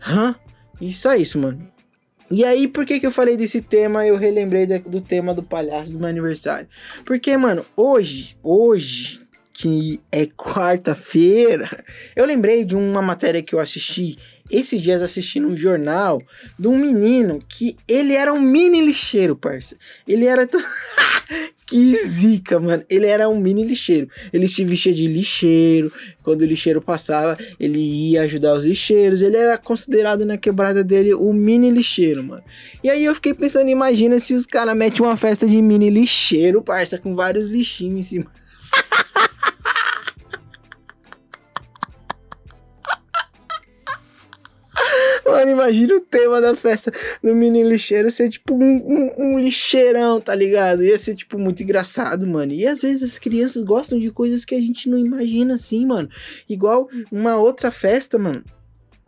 Hã? 0.00 0.36
E 0.80 0.92
só 0.92 1.16
isso, 1.16 1.36
mano. 1.36 1.68
E 2.30 2.44
aí, 2.44 2.68
por 2.68 2.86
que 2.86 3.00
que 3.00 3.06
eu 3.06 3.10
falei 3.10 3.36
desse 3.36 3.60
tema? 3.60 4.06
Eu 4.06 4.16
relembrei 4.16 4.66
do 4.66 5.00
tema 5.00 5.34
do 5.34 5.42
palhaço 5.42 5.90
do 5.92 5.98
meu 5.98 6.08
aniversário. 6.08 6.68
Porque, 7.04 7.36
mano, 7.36 7.66
hoje, 7.76 8.36
hoje, 8.40 9.20
que 9.52 10.00
é 10.12 10.26
quarta-feira, 10.26 11.84
eu 12.14 12.24
lembrei 12.24 12.64
de 12.64 12.76
uma 12.76 13.02
matéria 13.02 13.42
que 13.42 13.54
eu 13.54 13.58
assisti 13.58 14.16
esses 14.48 14.80
dias 14.80 15.02
assistindo 15.02 15.48
um 15.48 15.56
jornal 15.56 16.20
de 16.56 16.68
um 16.68 16.78
menino 16.78 17.40
que 17.48 17.76
ele 17.88 18.14
era 18.14 18.32
um 18.32 18.40
mini 18.40 18.80
lixeiro, 18.80 19.34
parça. 19.34 19.76
Ele 20.06 20.26
era. 20.26 20.46
Que 21.66 21.96
zica, 22.06 22.60
mano. 22.60 22.84
Ele 22.88 23.06
era 23.06 23.28
um 23.28 23.40
mini 23.40 23.64
lixeiro. 23.64 24.08
Ele 24.32 24.46
se 24.46 24.64
vestia 24.64 24.94
de 24.94 25.04
lixeiro. 25.06 25.92
Quando 26.22 26.42
o 26.42 26.44
lixeiro 26.44 26.80
passava, 26.80 27.36
ele 27.58 27.80
ia 27.80 28.22
ajudar 28.22 28.54
os 28.54 28.64
lixeiros. 28.64 29.20
Ele 29.20 29.36
era 29.36 29.58
considerado 29.58 30.24
na 30.24 30.36
quebrada 30.36 30.84
dele 30.84 31.12
o 31.12 31.32
mini 31.32 31.70
lixeiro, 31.70 32.22
mano. 32.22 32.42
E 32.84 32.88
aí 32.88 33.04
eu 33.04 33.14
fiquei 33.16 33.34
pensando, 33.34 33.68
imagina 33.68 34.20
se 34.20 34.32
os 34.32 34.46
caras 34.46 34.76
metem 34.76 35.04
uma 35.04 35.16
festa 35.16 35.44
de 35.44 35.60
mini 35.60 35.90
lixeiro, 35.90 36.62
parça, 36.62 36.98
com 36.98 37.16
vários 37.16 37.48
lixinhos 37.48 37.96
em 37.96 38.02
cima. 38.02 38.26
Mano, 45.26 45.50
imagina 45.50 45.96
o 45.96 46.00
tema 46.00 46.40
da 46.40 46.54
festa 46.54 46.92
do 47.22 47.34
menino 47.34 47.68
lixeiro 47.68 48.10
ser 48.10 48.30
tipo 48.30 48.54
um, 48.54 48.76
um, 48.76 49.14
um, 49.18 49.38
lixeirão, 49.38 50.20
tá 50.20 50.34
ligado? 50.34 50.84
Ia 50.84 50.96
ser 50.98 51.14
tipo 51.14 51.38
muito 51.38 51.62
engraçado, 51.62 52.26
mano. 52.26 52.52
E 52.52 52.66
às 52.66 52.82
vezes 52.82 53.02
as 53.02 53.18
crianças 53.18 53.62
gostam 53.62 53.98
de 53.98 54.10
coisas 54.10 54.44
que 54.44 54.54
a 54.54 54.60
gente 54.60 54.88
não 54.88 54.98
imagina 54.98 55.54
assim, 55.54 55.84
mano. 55.84 56.08
Igual 56.48 56.88
uma 57.10 57.36
outra 57.36 57.70
festa, 57.70 58.18
mano 58.18 58.44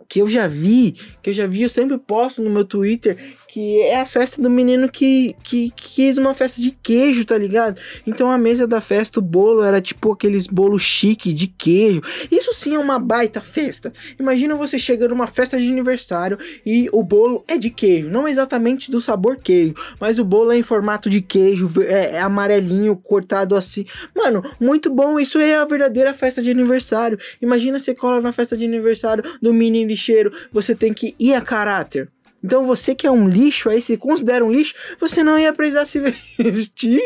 que 0.09 0.21
eu 0.23 0.29
já 0.29 0.49
vi, 0.49 0.95
que 1.23 1.31
eu 1.31 1.35
já 1.35 1.47
vi, 1.47 1.63
eu 1.63 1.69
sempre 1.69 1.99
posto 1.99 2.43
no 2.43 2.49
meu 2.49 2.65
Twitter, 2.65 3.17
que 3.47 3.83
é 3.83 4.01
a 4.01 4.07
festa 4.07 4.41
do 4.41 4.49
menino 4.49 4.89
que, 4.89 5.37
que, 5.43 5.71
que 5.71 5.99
quis 5.99 6.17
uma 6.17 6.33
festa 6.33 6.63
de 6.63 6.71
queijo, 6.71 7.25
tá 7.25 7.37
ligado? 7.37 7.79
Então 8.07 8.31
a 8.31 8.39
mesa 8.39 8.67
da 8.67 8.81
festa, 8.81 9.19
o 9.19 9.23
bolo 9.23 9.63
era 9.63 9.81
tipo 9.81 10.13
aqueles 10.13 10.47
bolos 10.47 10.83
chique 10.83 11.35
de 11.35 11.47
queijo. 11.47 12.01
Isso 12.31 12.55
sim 12.55 12.75
é 12.75 12.79
uma 12.79 12.99
baita 12.99 13.41
festa. 13.41 13.93
Imagina 14.19 14.55
você 14.55 14.79
chegando 14.79 15.11
numa 15.11 15.27
festa 15.27 15.59
de 15.59 15.69
aniversário 15.69 16.39
e 16.65 16.89
o 16.93 17.03
bolo 17.03 17.45
é 17.47 17.59
de 17.59 17.69
queijo, 17.69 18.09
não 18.09 18.27
exatamente 18.27 18.91
do 18.91 19.01
sabor 19.01 19.37
queijo, 19.37 19.75
mas 20.01 20.19
o 20.19 20.25
bolo 20.25 20.53
é 20.53 20.57
em 20.57 20.63
formato 20.63 21.11
de 21.11 21.21
queijo, 21.21 21.71
é, 21.83 22.13
é 22.13 22.21
amarelinho, 22.21 22.97
cortado 22.97 23.57
assim. 23.57 23.85
Mano, 24.15 24.43
muito 24.59 24.89
bom, 24.89 25.19
isso 25.21 25.39
é 25.39 25.57
a 25.57 25.65
verdadeira 25.65 26.15
festa 26.15 26.41
de 26.41 26.51
aniversário. 26.51 27.19
Imagina 27.43 27.79
você 27.79 27.95
cola 27.95 28.21
na 28.21 28.33
festa 28.33 28.57
de 28.57 28.65
aniversário 28.65 29.25
do 29.43 29.53
menino 29.53 29.98
lixeiro, 29.99 30.33
você 30.53 30.75
tem 30.75 30.95
que 30.95 31.15
ir 31.19 31.35
a 31.35 31.41
caráter. 31.41 32.09
Então 32.43 32.65
você 32.65 32.95
que 32.95 33.07
é 33.07 33.11
um 33.11 33.29
lixo 33.29 33.69
aí, 33.69 33.83
se 33.83 33.97
considera 33.97 34.45
um 34.45 34.53
lixo, 34.53 34.75
você 35.01 35.25
não 35.25 35.39
ia 35.39 35.53
precisar 35.53 35.87
se 35.87 35.99
vestir. 36.39 37.03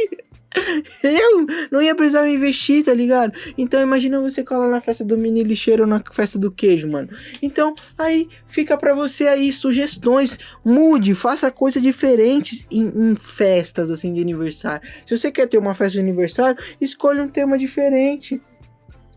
Eu 1.03 1.47
não 1.71 1.81
ia 1.81 1.95
precisar 1.95 2.25
me 2.25 2.35
investir, 2.35 2.85
tá 2.85 2.93
ligado? 2.93 3.33
Então 3.57 3.81
imagina 3.81 4.21
você 4.21 4.45
colar 4.45 4.69
na 4.69 4.83
festa 4.83 5.03
do 5.03 5.17
mini 5.17 5.43
lixeiro 5.43 5.85
ou 5.85 5.89
na 5.89 6.03
festa 6.13 6.39
do 6.39 6.53
queijo, 6.53 6.91
mano. 6.91 7.09
Então 7.41 7.75
aí 7.97 8.29
fica 8.47 8.77
para 8.77 8.95
você 8.95 9.27
aí 9.27 9.51
sugestões, 9.51 10.39
mude, 10.63 11.15
faça 11.15 11.51
coisas 11.51 11.83
diferentes 11.83 12.67
em, 12.71 12.85
em, 12.85 13.17
festas 13.17 13.91
assim 13.91 14.13
de 14.13 14.21
aniversário. 14.21 14.87
Se 15.07 15.17
você 15.17 15.33
quer 15.33 15.49
ter 15.49 15.57
uma 15.57 15.75
festa 15.75 15.95
de 15.95 16.01
aniversário, 16.01 16.63
escolha 16.79 17.23
um 17.23 17.29
tema 17.29 17.57
diferente. 17.57 18.39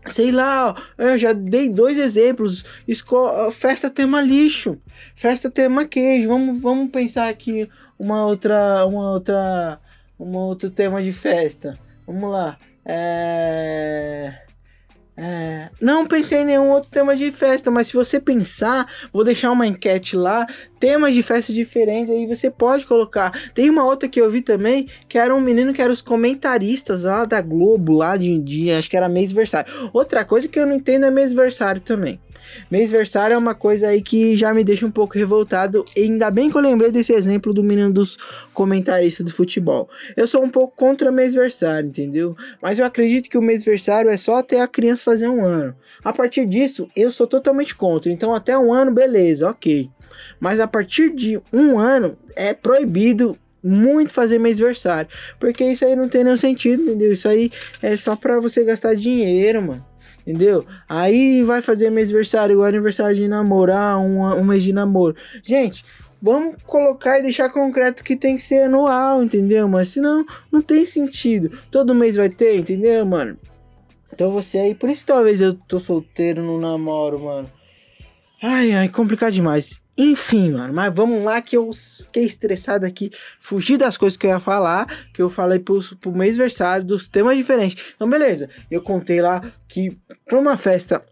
Sei 0.08 0.30
lá, 0.30 0.74
eu 0.96 1.18
já 1.18 1.32
dei 1.32 1.68
dois 1.68 1.98
exemplos. 1.98 2.64
Esco 2.86 3.50
festa 3.52 3.90
tema 3.90 4.20
lixo, 4.20 4.78
festa 5.14 5.50
tema 5.50 5.84
queijo. 5.84 6.28
Vamos, 6.28 6.60
vamos 6.60 6.90
pensar 6.90 7.28
aqui 7.28 7.68
uma 7.98 8.24
outra, 8.24 8.86
uma 8.86 9.10
outra, 9.10 9.80
um 10.18 10.36
outro 10.36 10.70
tema 10.70 11.02
de 11.02 11.12
festa. 11.12 11.74
Vamos 12.06 12.30
lá. 12.30 12.56
É... 12.84 14.45
É, 15.16 15.70
não 15.80 16.06
pensei 16.06 16.40
em 16.40 16.44
nenhum 16.44 16.70
outro 16.70 16.90
tema 16.90 17.16
de 17.16 17.32
festa, 17.32 17.70
mas 17.70 17.88
se 17.88 17.94
você 17.94 18.20
pensar, 18.20 18.86
vou 19.10 19.24
deixar 19.24 19.50
uma 19.50 19.66
enquete 19.66 20.14
lá, 20.14 20.46
temas 20.78 21.14
de 21.14 21.22
festas 21.22 21.54
diferentes, 21.54 22.10
aí 22.10 22.26
você 22.26 22.50
pode 22.50 22.84
colocar. 22.84 23.32
Tem 23.54 23.70
uma 23.70 23.84
outra 23.84 24.08
que 24.08 24.20
eu 24.20 24.30
vi 24.30 24.42
também, 24.42 24.88
que 25.08 25.16
era 25.16 25.34
um 25.34 25.40
menino 25.40 25.72
que 25.72 25.80
era 25.80 25.92
os 25.92 26.02
comentaristas 26.02 27.04
lá 27.04 27.24
da 27.24 27.40
Globo, 27.40 27.94
lá 27.94 28.16
de, 28.16 28.38
de 28.38 28.70
acho 28.70 28.90
que 28.90 28.96
era 28.96 29.08
mês 29.08 29.32
versário. 29.32 29.90
Outra 29.92 30.24
coisa 30.24 30.48
que 30.48 30.58
eu 30.58 30.66
não 30.66 30.74
entendo 30.74 31.06
é 31.06 31.10
mês 31.10 31.32
versário 31.32 31.80
também. 31.80 32.20
Mêsversário 32.70 33.34
é 33.34 33.38
uma 33.38 33.54
coisa 33.54 33.88
aí 33.88 34.02
que 34.02 34.36
já 34.36 34.52
me 34.52 34.64
deixa 34.64 34.86
um 34.86 34.90
pouco 34.90 35.18
revoltado. 35.18 35.84
E 35.96 36.02
ainda 36.02 36.30
bem 36.30 36.50
que 36.50 36.56
eu 36.56 36.60
lembrei 36.60 36.90
desse 36.90 37.12
exemplo 37.12 37.52
do 37.52 37.62
menino 37.62 37.92
dos 37.92 38.16
comentaristas 38.52 39.24
do 39.24 39.32
futebol. 39.32 39.88
Eu 40.16 40.26
sou 40.26 40.42
um 40.42 40.48
pouco 40.48 40.74
contra 40.76 41.10
mêsversário, 41.10 41.88
entendeu? 41.88 42.36
Mas 42.60 42.78
eu 42.78 42.84
acredito 42.84 43.28
que 43.28 43.38
o 43.38 43.42
mêsversário 43.42 44.10
é 44.10 44.16
só 44.16 44.36
até 44.36 44.60
a 44.60 44.68
criança 44.68 45.04
fazer 45.06 45.28
um 45.28 45.44
ano. 45.44 45.74
A 46.04 46.12
partir 46.12 46.44
disso, 46.44 46.86
eu 46.94 47.10
sou 47.10 47.26
totalmente 47.26 47.74
contra. 47.74 48.12
Então, 48.12 48.34
até 48.34 48.58
um 48.58 48.74
ano, 48.74 48.90
beleza, 48.92 49.48
ok. 49.48 49.88
Mas 50.38 50.60
a 50.60 50.66
partir 50.66 51.14
de 51.14 51.40
um 51.52 51.78
ano, 51.78 52.18
é 52.34 52.52
proibido 52.52 53.36
muito 53.62 54.12
fazer 54.12 54.38
mêsversário. 54.38 55.08
Porque 55.40 55.64
isso 55.64 55.84
aí 55.84 55.96
não 55.96 56.08
tem 56.08 56.24
nenhum 56.24 56.36
sentido, 56.36 56.82
entendeu? 56.82 57.12
Isso 57.12 57.28
aí 57.28 57.50
é 57.80 57.96
só 57.96 58.14
pra 58.14 58.38
você 58.40 58.64
gastar 58.64 58.94
dinheiro, 58.94 59.62
mano. 59.62 59.84
Entendeu? 60.26 60.64
Aí 60.88 61.44
vai 61.44 61.62
fazer 61.62 61.88
meu 61.88 62.02
aniversário, 62.02 62.58
o 62.58 62.64
aniversário 62.64 63.14
de 63.14 63.28
namorar, 63.28 63.96
um, 63.98 64.22
um 64.22 64.44
mês 64.44 64.64
de 64.64 64.72
namoro. 64.72 65.14
Gente, 65.40 65.84
vamos 66.20 66.56
colocar 66.64 67.20
e 67.20 67.22
deixar 67.22 67.48
concreto 67.50 68.02
que 68.02 68.16
tem 68.16 68.34
que 68.34 68.42
ser 68.42 68.64
anual, 68.64 69.22
entendeu? 69.22 69.68
Mas 69.68 69.88
senão 69.88 70.26
não 70.50 70.60
tem 70.60 70.84
sentido. 70.84 71.56
Todo 71.70 71.94
mês 71.94 72.16
vai 72.16 72.28
ter, 72.28 72.56
entendeu, 72.56 73.06
mano? 73.06 73.38
Então 74.16 74.30
você 74.30 74.56
aí, 74.56 74.74
por 74.74 74.88
isso 74.88 75.04
talvez 75.04 75.42
eu 75.42 75.52
tô 75.52 75.78
solteiro, 75.78 76.42
não 76.42 76.58
namoro, 76.58 77.22
mano. 77.22 77.50
Ai, 78.42 78.72
ai, 78.72 78.88
complicado 78.88 79.34
demais. 79.34 79.82
Enfim, 79.94 80.52
mano, 80.52 80.72
mas 80.72 80.94
vamos 80.94 81.22
lá 81.22 81.42
que 81.42 81.54
eu 81.54 81.70
fiquei 81.70 82.24
estressado 82.24 82.86
aqui, 82.86 83.10
fugi 83.38 83.76
das 83.76 83.98
coisas 83.98 84.16
que 84.16 84.26
eu 84.26 84.30
ia 84.30 84.40
falar, 84.40 84.86
que 85.12 85.20
eu 85.20 85.28
falei 85.28 85.58
pro, 85.58 85.82
mês 86.14 86.34
versário, 86.34 86.86
dos 86.86 87.06
temas 87.06 87.36
diferentes. 87.36 87.92
Então, 87.94 88.08
beleza, 88.08 88.48
eu 88.70 88.80
contei 88.80 89.20
lá 89.20 89.42
que 89.68 89.94
pra 90.24 90.38
uma 90.38 90.56
festa 90.56 91.04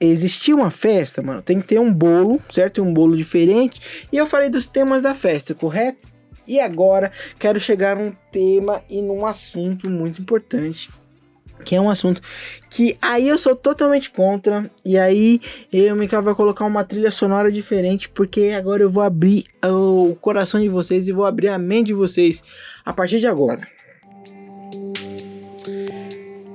existir 0.00 0.54
uma 0.54 0.70
festa, 0.70 1.20
mano, 1.20 1.42
tem 1.42 1.60
que 1.60 1.66
ter 1.66 1.78
um 1.78 1.92
bolo, 1.92 2.40
certo? 2.48 2.82
Um 2.82 2.94
bolo 2.94 3.14
diferente. 3.14 4.08
E 4.10 4.16
eu 4.16 4.26
falei 4.26 4.48
dos 4.48 4.66
temas 4.66 5.02
da 5.02 5.14
festa, 5.14 5.54
correto? 5.54 6.08
E 6.46 6.58
agora 6.58 7.12
quero 7.38 7.60
chegar 7.60 7.94
num 7.94 8.12
tema 8.32 8.82
e 8.88 9.02
num 9.02 9.26
assunto 9.26 9.90
muito 9.90 10.22
importante 10.22 10.88
que 11.64 11.74
é 11.74 11.80
um 11.80 11.90
assunto 11.90 12.20
que 12.70 12.96
aí 13.00 13.28
eu 13.28 13.38
sou 13.38 13.54
totalmente 13.54 14.10
contra 14.10 14.70
e 14.84 14.98
aí 14.98 15.40
eu 15.72 15.94
me 15.96 16.06
vai 16.06 16.34
colocar 16.34 16.64
uma 16.64 16.84
trilha 16.84 17.10
sonora 17.10 17.50
diferente 17.50 18.08
porque 18.08 18.52
agora 18.56 18.82
eu 18.82 18.90
vou 18.90 19.02
abrir 19.02 19.44
o 19.64 20.16
coração 20.20 20.60
de 20.60 20.68
vocês 20.68 21.06
e 21.06 21.12
vou 21.12 21.24
abrir 21.24 21.48
a 21.48 21.58
mente 21.58 21.88
de 21.88 21.94
vocês 21.94 22.42
a 22.84 22.92
partir 22.92 23.20
de 23.20 23.26
agora. 23.26 23.66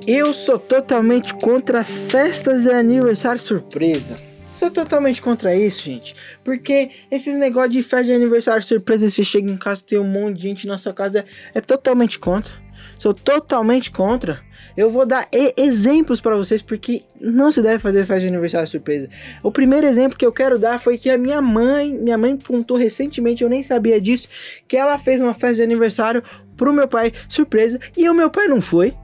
Eu 0.05 0.33
sou 0.33 0.59
totalmente 0.59 1.33
contra 1.35 1.83
festas 1.83 2.63
de 2.63 2.71
aniversário 2.71 3.39
surpresa. 3.39 4.32
Sou 4.63 4.71
totalmente 4.71 5.21
contra 5.21 5.53
isso, 5.53 5.83
gente. 5.83 6.15
Porque 6.41 6.89
esses 7.11 7.37
negócios 7.37 7.73
de 7.73 7.83
festa 7.83 8.05
de 8.05 8.13
aniversário 8.13 8.63
surpresa, 8.63 9.09
você 9.09 9.21
chega 9.21 9.51
em 9.51 9.57
casa 9.57 9.83
tem 9.85 9.99
um 9.99 10.05
monte 10.05 10.37
de 10.37 10.43
gente 10.43 10.65
na 10.65 10.77
sua 10.77 10.93
casa, 10.93 11.19
é, 11.19 11.25
é 11.55 11.59
totalmente 11.59 12.17
contra. 12.17 12.53
Sou 12.97 13.13
totalmente 13.13 13.91
contra. 13.91 14.39
Eu 14.77 14.89
vou 14.89 15.05
dar 15.05 15.27
exemplos 15.57 16.21
para 16.21 16.37
vocês 16.37 16.61
porque 16.61 17.03
não 17.19 17.51
se 17.51 17.61
deve 17.61 17.79
fazer 17.79 18.05
festa 18.05 18.21
de 18.21 18.27
aniversário 18.27 18.65
surpresa. 18.69 19.09
O 19.43 19.51
primeiro 19.51 19.85
exemplo 19.85 20.17
que 20.17 20.25
eu 20.25 20.31
quero 20.31 20.57
dar 20.57 20.79
foi 20.79 20.97
que 20.97 21.09
a 21.09 21.17
minha 21.17 21.41
mãe, 21.41 21.93
minha 21.93 22.17
mãe 22.17 22.37
contou 22.37 22.77
recentemente, 22.77 23.43
eu 23.43 23.49
nem 23.49 23.63
sabia 23.63 23.99
disso, 23.99 24.29
que 24.65 24.77
ela 24.77 24.97
fez 24.97 25.19
uma 25.19 25.33
festa 25.33 25.55
de 25.55 25.63
aniversário 25.63 26.23
pro 26.55 26.71
meu 26.71 26.87
pai 26.87 27.11
surpresa 27.27 27.81
e 27.97 28.09
o 28.09 28.13
meu 28.13 28.29
pai 28.29 28.47
não 28.47 28.61
foi. 28.61 28.95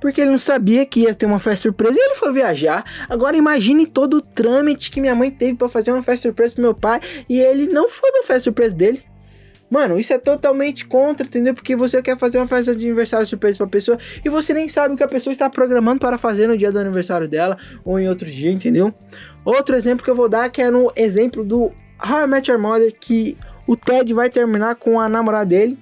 Porque 0.00 0.20
ele 0.20 0.30
não 0.30 0.38
sabia 0.38 0.84
que 0.84 1.00
ia 1.00 1.14
ter 1.14 1.26
uma 1.26 1.38
festa 1.38 1.62
surpresa 1.62 1.98
e 1.98 2.02
ele 2.02 2.14
foi 2.14 2.32
viajar. 2.32 2.84
Agora 3.08 3.36
imagine 3.36 3.86
todo 3.86 4.18
o 4.18 4.22
trâmite 4.22 4.90
que 4.90 5.00
minha 5.00 5.14
mãe 5.14 5.30
teve 5.30 5.54
para 5.54 5.68
fazer 5.68 5.92
uma 5.92 6.02
festa 6.02 6.28
surpresa 6.28 6.54
pro 6.54 6.62
meu 6.62 6.74
pai 6.74 7.00
e 7.28 7.40
ele 7.40 7.66
não 7.68 7.88
foi 7.88 8.10
pra 8.12 8.22
festa 8.22 8.40
surpresa 8.40 8.74
dele. 8.74 9.02
Mano, 9.68 9.98
isso 9.98 10.12
é 10.12 10.18
totalmente 10.18 10.86
contra, 10.86 11.26
entendeu? 11.26 11.52
Porque 11.52 11.74
você 11.74 12.00
quer 12.00 12.16
fazer 12.16 12.38
uma 12.38 12.46
festa 12.46 12.74
de 12.74 12.86
aniversário 12.86 13.26
surpresa 13.26 13.58
pra 13.58 13.66
pessoa 13.66 13.98
e 14.24 14.28
você 14.28 14.54
nem 14.54 14.68
sabe 14.68 14.94
o 14.94 14.96
que 14.96 15.02
a 15.02 15.08
pessoa 15.08 15.32
está 15.32 15.50
programando 15.50 15.98
para 15.98 16.16
fazer 16.16 16.46
no 16.46 16.56
dia 16.56 16.70
do 16.70 16.78
aniversário 16.78 17.26
dela 17.26 17.56
ou 17.84 17.98
em 17.98 18.08
outro 18.08 18.30
dia, 18.30 18.50
entendeu? 18.50 18.94
Outro 19.44 19.74
exemplo 19.74 20.04
que 20.04 20.10
eu 20.10 20.14
vou 20.14 20.28
dar 20.28 20.50
que 20.50 20.62
é 20.62 20.70
no 20.70 20.92
exemplo 20.94 21.44
do 21.44 21.72
How 22.04 22.24
I 22.24 22.26
Met 22.28 22.50
Your 22.50 22.60
Mother, 22.60 22.94
que 22.98 23.36
o 23.66 23.76
Ted 23.76 24.12
vai 24.14 24.30
terminar 24.30 24.76
com 24.76 25.00
a 25.00 25.08
namorada 25.08 25.46
dele 25.46 25.76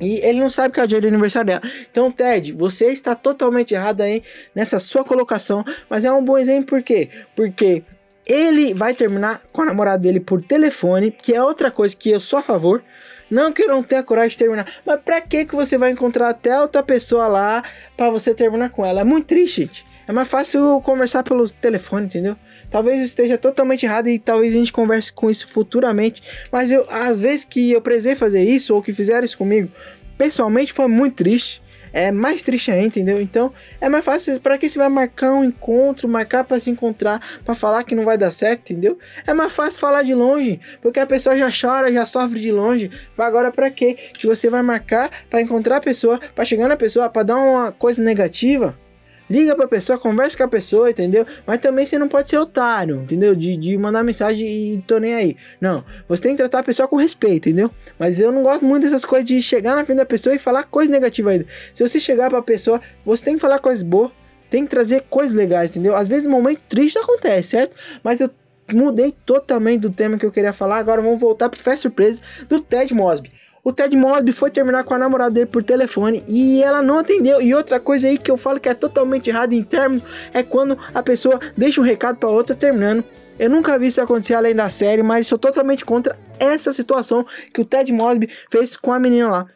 e 0.00 0.20
ele 0.22 0.40
não 0.40 0.50
sabe 0.50 0.74
que 0.74 0.80
é 0.80 0.84
o 0.84 0.86
dia 0.86 1.00
do 1.00 1.08
aniversário 1.08 1.46
dela. 1.46 1.62
Então, 1.90 2.10
Ted, 2.10 2.52
você 2.52 2.86
está 2.86 3.14
totalmente 3.14 3.74
errado 3.74 4.02
aí 4.02 4.22
nessa 4.54 4.78
sua 4.78 5.04
colocação, 5.04 5.64
mas 5.88 6.04
é 6.04 6.12
um 6.12 6.24
bom 6.24 6.36
exemplo 6.36 6.66
por 6.66 6.82
quê? 6.82 7.08
Porque 7.34 7.82
ele 8.26 8.74
vai 8.74 8.94
terminar 8.94 9.40
com 9.52 9.62
a 9.62 9.66
namorada 9.66 9.98
dele 9.98 10.20
por 10.20 10.42
telefone, 10.42 11.10
que 11.10 11.32
é 11.32 11.42
outra 11.42 11.70
coisa 11.70 11.96
que 11.96 12.10
eu 12.10 12.20
sou 12.20 12.40
a 12.40 12.42
favor. 12.42 12.82
Não 13.30 13.52
que 13.52 13.62
eu 13.62 13.68
não 13.68 13.82
tenha 13.82 14.02
coragem 14.02 14.30
de 14.30 14.38
terminar, 14.38 14.66
mas 14.84 15.00
pra 15.00 15.20
que 15.20 15.44
que 15.44 15.54
você 15.54 15.76
vai 15.76 15.90
encontrar 15.90 16.28
até 16.28 16.60
outra 16.60 16.82
pessoa 16.82 17.26
lá 17.26 17.64
para 17.96 18.08
você 18.08 18.32
terminar 18.32 18.70
com 18.70 18.86
ela? 18.86 19.00
É 19.00 19.04
muito 19.04 19.26
triste, 19.26 19.62
gente. 19.62 19.95
É 20.06 20.12
mais 20.12 20.28
fácil 20.28 20.80
conversar 20.82 21.22
pelo 21.22 21.48
telefone, 21.50 22.06
entendeu? 22.06 22.36
Talvez 22.70 23.00
eu 23.00 23.06
esteja 23.06 23.36
totalmente 23.36 23.84
errado 23.84 24.08
e 24.08 24.18
talvez 24.18 24.54
a 24.54 24.58
gente 24.58 24.72
converse 24.72 25.12
com 25.12 25.30
isso 25.30 25.48
futuramente. 25.48 26.22
Mas 26.52 26.70
eu, 26.70 26.86
às 26.88 27.20
vezes 27.20 27.44
que 27.44 27.72
eu 27.72 27.80
precisei 27.80 28.14
fazer 28.14 28.42
isso 28.42 28.74
ou 28.74 28.82
que 28.82 28.92
fizeram 28.92 29.24
isso 29.24 29.36
comigo, 29.36 29.70
pessoalmente 30.16 30.72
foi 30.72 30.86
muito 30.86 31.16
triste 31.16 31.60
é 31.96 32.12
mais 32.12 32.42
triste 32.42 32.70
ainda, 32.70 32.88
entendeu? 32.88 33.22
Então 33.22 33.50
é 33.80 33.88
mais 33.88 34.04
fácil 34.04 34.38
para 34.38 34.58
que 34.58 34.68
você 34.68 34.78
vai 34.78 34.88
marcar 34.90 35.32
um 35.32 35.42
encontro, 35.42 36.06
marcar 36.06 36.44
para 36.44 36.60
se 36.60 36.68
encontrar, 36.68 37.22
para 37.42 37.54
falar 37.54 37.84
que 37.84 37.94
não 37.94 38.04
vai 38.04 38.18
dar 38.18 38.30
certo, 38.30 38.70
entendeu? 38.70 38.98
É 39.26 39.32
mais 39.32 39.50
fácil 39.50 39.80
falar 39.80 40.02
de 40.02 40.14
longe, 40.14 40.60
porque 40.82 41.00
a 41.00 41.06
pessoa 41.06 41.34
já 41.34 41.48
chora, 41.50 41.90
já 41.90 42.04
sofre 42.04 42.38
de 42.38 42.52
longe. 42.52 42.90
Agora 43.16 43.50
para 43.50 43.70
quê? 43.70 43.96
Que 44.12 44.26
você 44.26 44.50
vai 44.50 44.60
marcar 44.60 45.10
para 45.30 45.40
encontrar 45.40 45.78
a 45.78 45.80
pessoa, 45.80 46.20
para 46.34 46.44
chegar 46.44 46.68
na 46.68 46.76
pessoa, 46.76 47.08
para 47.08 47.22
dar 47.22 47.36
uma 47.36 47.72
coisa 47.72 48.02
negativa? 48.02 48.78
Liga 49.28 49.56
pra 49.56 49.66
pessoa, 49.66 49.98
conversa 49.98 50.36
com 50.36 50.44
a 50.44 50.48
pessoa, 50.48 50.90
entendeu? 50.90 51.26
Mas 51.46 51.60
também 51.60 51.84
você 51.84 51.98
não 51.98 52.08
pode 52.08 52.30
ser 52.30 52.38
otário, 52.38 53.02
entendeu? 53.02 53.34
De, 53.34 53.56
de 53.56 53.76
mandar 53.76 54.04
mensagem 54.04 54.46
e 54.46 54.82
tô 54.82 54.98
nem 54.98 55.14
aí. 55.14 55.36
Não, 55.60 55.84
você 56.08 56.22
tem 56.22 56.32
que 56.32 56.38
tratar 56.38 56.60
a 56.60 56.62
pessoa 56.62 56.86
com 56.86 56.96
respeito, 56.96 57.48
entendeu? 57.48 57.70
Mas 57.98 58.20
eu 58.20 58.30
não 58.30 58.42
gosto 58.42 58.64
muito 58.64 58.84
dessas 58.84 59.04
coisas 59.04 59.26
de 59.26 59.40
chegar 59.42 59.74
na 59.74 59.84
frente 59.84 59.98
da 59.98 60.06
pessoa 60.06 60.34
e 60.34 60.38
falar 60.38 60.62
coisa 60.64 60.90
negativa 60.90 61.30
ainda. 61.30 61.46
Se 61.72 61.86
você 61.86 61.98
chegar 61.98 62.30
pra 62.30 62.40
pessoa, 62.40 62.80
você 63.04 63.24
tem 63.24 63.34
que 63.34 63.40
falar 63.40 63.58
coisas 63.58 63.82
boas, 63.82 64.12
tem 64.48 64.64
que 64.64 64.70
trazer 64.70 65.04
coisas 65.10 65.34
legais, 65.34 65.70
entendeu? 65.70 65.96
Às 65.96 66.08
vezes 66.08 66.26
um 66.26 66.30
momento 66.30 66.60
triste 66.68 66.98
acontece, 66.98 67.48
certo? 67.48 67.76
Mas 68.04 68.20
eu 68.20 68.30
mudei 68.72 69.14
totalmente 69.24 69.82
do 69.82 69.90
tema 69.90 70.18
que 70.18 70.26
eu 70.26 70.32
queria 70.32 70.52
falar. 70.52 70.78
Agora 70.78 71.02
vamos 71.02 71.20
voltar 71.20 71.48
pro 71.48 71.58
festa 71.58 71.82
surpresa 71.82 72.20
do 72.48 72.60
Ted 72.60 72.92
Mosby. 72.94 73.30
O 73.66 73.72
Ted 73.72 73.96
Mosby 73.96 74.30
foi 74.30 74.48
terminar 74.48 74.84
com 74.84 74.94
a 74.94 74.98
namorada 74.98 75.32
dele 75.32 75.46
por 75.46 75.60
telefone 75.60 76.22
e 76.28 76.62
ela 76.62 76.80
não 76.80 77.00
atendeu. 77.00 77.42
E 77.42 77.52
outra 77.52 77.80
coisa 77.80 78.06
aí 78.06 78.16
que 78.16 78.30
eu 78.30 78.36
falo 78.36 78.60
que 78.60 78.68
é 78.68 78.74
totalmente 78.74 79.28
errado 79.28 79.54
em 79.54 79.62
termos 79.64 80.04
é 80.32 80.40
quando 80.40 80.78
a 80.94 81.02
pessoa 81.02 81.40
deixa 81.56 81.80
um 81.80 81.84
recado 81.84 82.16
para 82.16 82.28
outra 82.28 82.54
terminando. 82.54 83.02
Eu 83.36 83.50
nunca 83.50 83.76
vi 83.76 83.88
isso 83.88 84.00
acontecer 84.00 84.34
além 84.34 84.54
da 84.54 84.70
série, 84.70 85.02
mas 85.02 85.26
sou 85.26 85.36
totalmente 85.36 85.84
contra 85.84 86.16
essa 86.38 86.72
situação 86.72 87.26
que 87.52 87.60
o 87.60 87.64
Ted 87.64 87.92
Mosby 87.92 88.30
fez 88.52 88.76
com 88.76 88.92
a 88.92 89.00
menina 89.00 89.28
lá. 89.28 89.46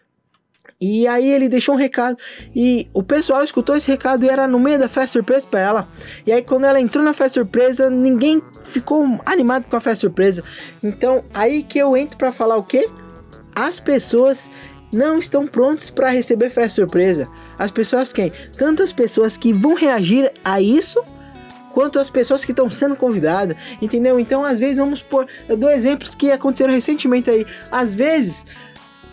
E 0.80 1.06
aí 1.06 1.30
ele 1.30 1.48
deixou 1.48 1.76
um 1.76 1.78
recado 1.78 2.18
e 2.52 2.88
o 2.92 3.04
pessoal 3.04 3.44
escutou 3.44 3.76
esse 3.76 3.88
recado 3.88 4.24
e 4.24 4.28
era 4.28 4.48
no 4.48 4.58
meio 4.58 4.80
da 4.80 4.88
festa 4.88 5.12
surpresa 5.12 5.46
para 5.46 5.60
ela. 5.60 5.88
E 6.26 6.32
aí 6.32 6.42
quando 6.42 6.64
ela 6.64 6.80
entrou 6.80 7.04
na 7.04 7.12
festa 7.12 7.38
surpresa, 7.38 7.88
ninguém 7.88 8.42
ficou 8.64 9.06
animado 9.24 9.66
com 9.70 9.76
a 9.76 9.80
festa 9.80 10.00
surpresa. 10.00 10.42
Então 10.82 11.22
aí 11.32 11.62
que 11.62 11.78
eu 11.78 11.96
entro 11.96 12.18
para 12.18 12.32
falar 12.32 12.56
o 12.56 12.64
quê? 12.64 12.88
As 13.54 13.80
pessoas 13.80 14.50
não 14.92 15.18
estão 15.18 15.46
prontos 15.46 15.90
para 15.90 16.08
receber 16.08 16.50
festa 16.50 16.82
surpresa. 16.82 17.28
As 17.58 17.70
pessoas 17.70 18.12
quem? 18.12 18.32
Tanto 18.56 18.82
as 18.82 18.92
pessoas 18.92 19.36
que 19.36 19.52
vão 19.52 19.74
reagir 19.74 20.32
a 20.44 20.60
isso, 20.60 21.00
quanto 21.72 21.98
as 21.98 22.10
pessoas 22.10 22.44
que 22.44 22.52
estão 22.52 22.68
sendo 22.70 22.96
convidadas, 22.96 23.56
entendeu? 23.80 24.18
Então, 24.18 24.44
às 24.44 24.58
vezes, 24.58 24.78
vamos 24.78 25.00
por. 25.00 25.26
Eu 25.48 25.56
dou 25.56 25.70
exemplos 25.70 26.14
que 26.14 26.30
aconteceram 26.30 26.72
recentemente 26.72 27.30
aí. 27.30 27.46
Às 27.70 27.94
vezes, 27.94 28.44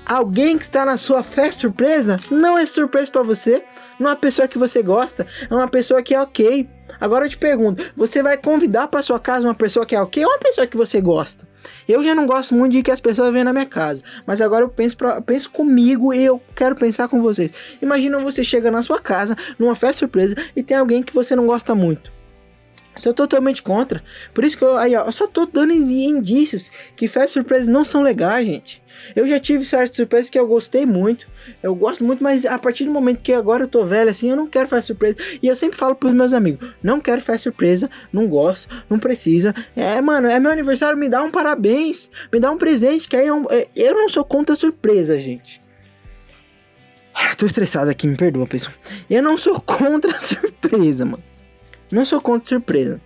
alguém 0.05 0.57
que 0.57 0.63
está 0.63 0.85
na 0.85 0.97
sua 0.97 1.21
festa 1.21 1.61
surpresa 1.61 2.17
não 2.31 2.57
é 2.57 2.65
surpresa 2.65 3.11
para 3.11 3.23
você, 3.23 3.63
não 3.99 4.07
é 4.07 4.09
uma 4.11 4.15
pessoa 4.15 4.47
que 4.47 4.57
você 4.57 4.81
gosta, 4.81 5.25
é 5.49 5.53
uma 5.53 5.67
pessoa 5.67 6.01
que 6.01 6.15
é 6.15 6.21
ok. 6.21 6.67
Agora 6.99 7.25
eu 7.25 7.29
te 7.29 7.37
pergunto, 7.37 7.83
você 7.95 8.23
vai 8.23 8.37
convidar 8.37 8.87
para 8.87 9.03
sua 9.03 9.19
casa 9.19 9.47
uma 9.47 9.53
pessoa 9.53 9.85
que 9.85 9.95
é 9.95 10.01
ok 10.01 10.25
ou 10.25 10.31
uma 10.31 10.39
pessoa 10.39 10.65
que 10.65 10.75
você 10.75 10.99
gosta? 10.99 11.46
Eu 11.87 12.03
já 12.03 12.13
não 12.13 12.25
gosto 12.25 12.53
muito 12.53 12.73
de 12.73 12.83
que 12.83 12.91
as 12.91 13.01
pessoas 13.01 13.31
venham 13.31 13.45
na 13.45 13.53
minha 13.53 13.65
casa, 13.65 14.01
mas 14.25 14.41
agora 14.41 14.63
eu 14.63 14.69
penso, 14.69 14.97
pra, 14.97 15.21
penso 15.21 15.49
comigo 15.49 16.13
e 16.13 16.23
eu 16.23 16.41
quero 16.55 16.75
pensar 16.75 17.07
com 17.07 17.21
vocês. 17.21 17.51
Imagina 17.81 18.19
você 18.19 18.43
chega 18.43 18.71
na 18.71 18.81
sua 18.81 18.99
casa, 18.99 19.35
numa 19.57 19.75
festa 19.75 19.99
surpresa, 19.99 20.35
e 20.55 20.63
tem 20.63 20.77
alguém 20.77 21.03
que 21.03 21.13
você 21.13 21.35
não 21.35 21.45
gosta 21.45 21.73
muito. 21.73 22.16
Sou 22.97 23.13
totalmente 23.13 23.61
contra. 23.61 24.03
Por 24.33 24.43
isso 24.43 24.57
que 24.57 24.63
eu, 24.63 24.77
aí, 24.77 24.95
ó, 24.95 25.05
eu 25.05 25.11
só 25.11 25.27
tô 25.27 25.45
dando 25.45 25.71
indícios 25.73 26.71
que 26.95 27.07
festas 27.07 27.31
surpresas 27.31 27.67
não 27.67 27.83
são 27.83 28.01
legais, 28.01 28.45
gente. 28.45 28.83
Eu 29.15 29.27
já 29.27 29.39
tive 29.39 29.63
certas 29.63 29.95
surpresas 29.95 30.29
que 30.29 30.39
eu 30.39 30.47
gostei 30.47 30.85
muito. 30.85 31.27
Eu 31.61 31.75
gosto 31.75 32.03
muito, 32.03 32.23
mas 32.23 32.45
a 32.45 32.57
partir 32.57 32.85
do 32.85 32.91
momento 32.91 33.21
que 33.21 33.31
agora 33.31 33.63
eu 33.63 33.67
tô 33.67 33.85
velho 33.85 34.09
assim, 34.09 34.29
eu 34.29 34.35
não 34.35 34.47
quero 34.47 34.67
festa 34.67 34.87
surpresa. 34.87 35.17
E 35.41 35.47
eu 35.47 35.55
sempre 35.55 35.77
falo 35.77 35.95
pros 35.95 36.13
meus 36.13 36.33
amigos: 36.33 36.69
não 36.81 36.99
quero 36.99 37.21
festa 37.21 37.43
surpresa, 37.43 37.89
não 38.11 38.27
gosto, 38.27 38.67
não 38.89 38.97
precisa. 38.97 39.53
É, 39.75 40.01
mano, 40.01 40.27
é 40.27 40.39
meu 40.39 40.51
aniversário, 40.51 40.97
me 40.97 41.07
dá 41.07 41.23
um 41.23 41.31
parabéns, 41.31 42.09
me 42.33 42.39
dá 42.39 42.51
um 42.51 42.57
presente, 42.57 43.07
que 43.07 43.15
aí 43.15 43.27
eu, 43.27 43.45
é, 43.49 43.67
eu 43.75 43.93
não 43.93 44.09
sou 44.09 44.23
contra 44.23 44.55
surpresa, 44.55 45.19
gente. 45.19 45.61
Ah, 47.13 47.33
tô 47.35 47.47
estressado 47.47 47.89
aqui, 47.89 48.07
me 48.07 48.15
perdoa, 48.15 48.45
pessoal. 48.45 48.75
Eu 49.09 49.23
não 49.23 49.37
sou 49.37 49.59
contra 49.61 50.13
surpresa, 50.19 51.05
mano. 51.05 51.23
Não 51.91 52.05
sou 52.05 52.21
contra 52.21 52.49
surpresa. 52.49 53.01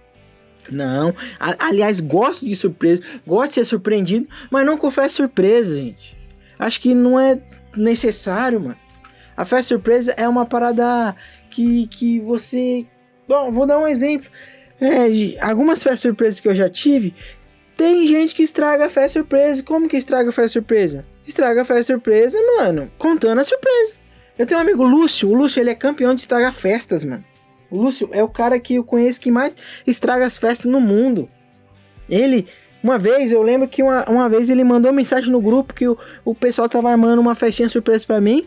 Não. 0.69 1.13
aliás, 1.39 1.99
gosto 1.99 2.45
de 2.45 2.55
surpresa. 2.55 3.01
Gosto 3.25 3.49
de 3.49 3.53
ser 3.55 3.65
surpreendido. 3.65 4.27
Mas 4.49 4.65
não 4.65 4.77
com 4.77 4.91
festa 4.91 5.17
surpresa, 5.17 5.75
gente. 5.75 6.17
Acho 6.57 6.79
que 6.79 6.93
não 6.93 7.19
é 7.19 7.39
necessário, 7.75 8.59
mano. 8.59 8.77
A 9.35 9.45
festa 9.45 9.69
surpresa 9.69 10.13
é 10.17 10.27
uma 10.27 10.45
parada 10.45 11.15
que, 11.49 11.87
que 11.87 12.19
você. 12.19 12.85
Bom, 13.27 13.51
vou 13.51 13.65
dar 13.65 13.79
um 13.79 13.87
exemplo. 13.87 14.29
É, 14.79 15.43
algumas 15.43 15.81
festas 15.81 16.01
surpresas 16.01 16.39
que 16.39 16.47
eu 16.47 16.55
já 16.55 16.69
tive. 16.69 17.13
Tem 17.77 18.05
gente 18.05 18.35
que 18.35 18.43
estraga 18.43 18.85
a 18.85 18.89
festa 18.89 19.19
surpresa. 19.19 19.63
Como 19.63 19.87
que 19.87 19.97
estraga 19.97 20.29
a 20.29 20.31
festa 20.31 20.49
surpresa? 20.49 21.05
Estraga 21.25 21.61
a 21.61 21.65
festa 21.65 21.93
surpresa, 21.93 22.37
mano. 22.57 22.91
Contando 22.97 23.39
a 23.39 23.43
surpresa. 23.43 23.93
Eu 24.37 24.45
tenho 24.45 24.59
um 24.59 24.63
amigo 24.63 24.83
Lúcio. 24.83 25.29
O 25.29 25.33
Lúcio 25.33 25.59
ele 25.59 25.69
é 25.69 25.75
campeão 25.75 26.13
de 26.13 26.21
estragar 26.21 26.53
festas, 26.53 27.05
mano. 27.05 27.23
O 27.71 27.81
Lúcio 27.81 28.09
é 28.11 28.21
o 28.21 28.27
cara 28.27 28.59
que 28.59 28.75
eu 28.75 28.83
conheço 28.83 29.21
que 29.21 29.31
mais 29.31 29.55
estraga 29.87 30.25
as 30.25 30.37
festas 30.37 30.69
no 30.69 30.81
mundo. 30.81 31.29
Ele, 32.09 32.45
uma 32.83 32.99
vez, 32.99 33.31
eu 33.31 33.41
lembro 33.41 33.67
que 33.67 33.81
uma, 33.81 34.03
uma 34.09 34.27
vez 34.27 34.49
ele 34.49 34.63
mandou 34.63 34.91
mensagem 34.91 35.31
no 35.31 35.41
grupo 35.41 35.73
que 35.73 35.87
o, 35.87 35.97
o 36.25 36.35
pessoal 36.35 36.67
tava 36.67 36.91
armando 36.91 37.19
uma 37.19 37.33
festinha 37.33 37.69
surpresa 37.69 38.05
para 38.05 38.19
mim. 38.19 38.45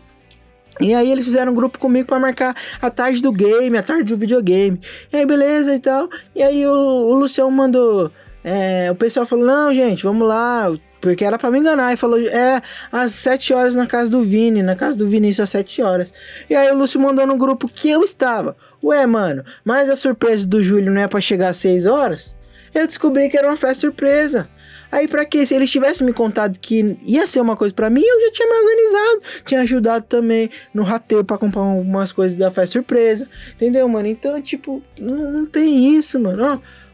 E 0.81 0.93
aí 0.93 1.11
eles 1.11 1.25
fizeram 1.25 1.53
um 1.53 1.55
grupo 1.55 1.79
comigo 1.79 2.07
para 2.07 2.19
marcar 2.19 2.55
a 2.83 2.91
tarde 2.91 3.23
do 3.23 3.33
game, 3.33 3.79
a 3.79 3.83
tarde 3.83 4.13
do 4.13 4.17
videogame. 4.17 4.79
E 5.13 5.17
aí, 5.17 5.25
beleza 5.25 5.75
e 5.75 5.79
tal. 5.79 6.09
E 6.35 6.43
aí 6.43 6.67
o, 6.67 6.73
o 6.73 7.15
Luciano 7.15 7.51
mandou. 7.51 8.11
É, 8.43 8.91
o 8.91 8.95
pessoal 8.95 9.25
falou, 9.25 9.47
não, 9.47 9.73
gente, 9.73 10.03
vamos 10.03 10.27
lá. 10.29 10.71
Porque 11.05 11.23
era 11.23 11.39
para 11.39 11.51
me 11.51 11.59
enganar. 11.59 11.93
E 11.93 11.97
falou, 11.97 12.19
é, 12.19 12.63
às 12.91 13.13
7 13.13 13.53
horas 13.53 13.75
na 13.75 13.87
casa 13.87 14.11
do 14.11 14.23
Vini, 14.23 14.63
na 14.63 14.75
casa 14.75 14.97
do 14.97 15.07
Vinícius 15.07 15.45
às 15.45 15.51
7 15.51 15.83
horas. 15.83 16.13
E 16.49 16.57
aí 16.57 16.71
o 16.71 16.75
Lúcio 16.75 16.99
mandou 16.99 17.27
no 17.27 17.37
grupo 17.37 17.69
que 17.69 17.91
eu 17.91 18.03
estava. 18.03 18.57
Ué, 18.83 19.07
mano, 19.07 19.45
mas 19.63 19.91
a 19.91 19.97
surpresa 19.97 20.47
do 20.47 20.63
Júlio 20.63 20.91
não 20.91 21.03
é 21.03 21.07
para 21.07 21.21
chegar 21.21 21.51
às 21.51 21.59
6 21.59 21.85
horas? 21.85 22.35
Eu 22.75 22.87
descobri 22.87 23.29
que 23.29 23.37
era 23.37 23.47
uma 23.47 23.57
festa 23.57 23.83
surpresa. 23.83 24.49
Aí 24.91 25.07
para 25.07 25.25
que 25.25 25.45
se 25.45 25.55
eles 25.55 25.71
tivessem 25.71 26.07
me 26.07 26.13
contado 26.13 26.59
que 26.59 26.97
ia 27.05 27.27
ser 27.27 27.41
uma 27.41 27.57
coisa 27.57 27.75
para 27.75 27.91
mim, 27.91 28.03
eu 28.03 28.21
já 28.23 28.31
tinha 28.33 28.49
me 28.49 28.55
organizado, 28.55 29.23
tinha 29.45 29.61
ajudado 29.61 30.05
também 30.09 30.49
no 30.73 30.85
rateio 30.85 31.25
para 31.25 31.37
comprar 31.37 31.63
algumas 31.63 32.13
coisas 32.13 32.39
da 32.39 32.51
festa 32.51 32.75
surpresa. 32.75 33.29
Entendeu, 33.55 33.87
mano? 33.89 34.09
Então, 34.09 34.41
tipo, 34.41 34.83
não, 34.99 35.33
não 35.33 35.47
tem 35.47 35.97
isso, 35.97 36.19
mano. 36.19 36.45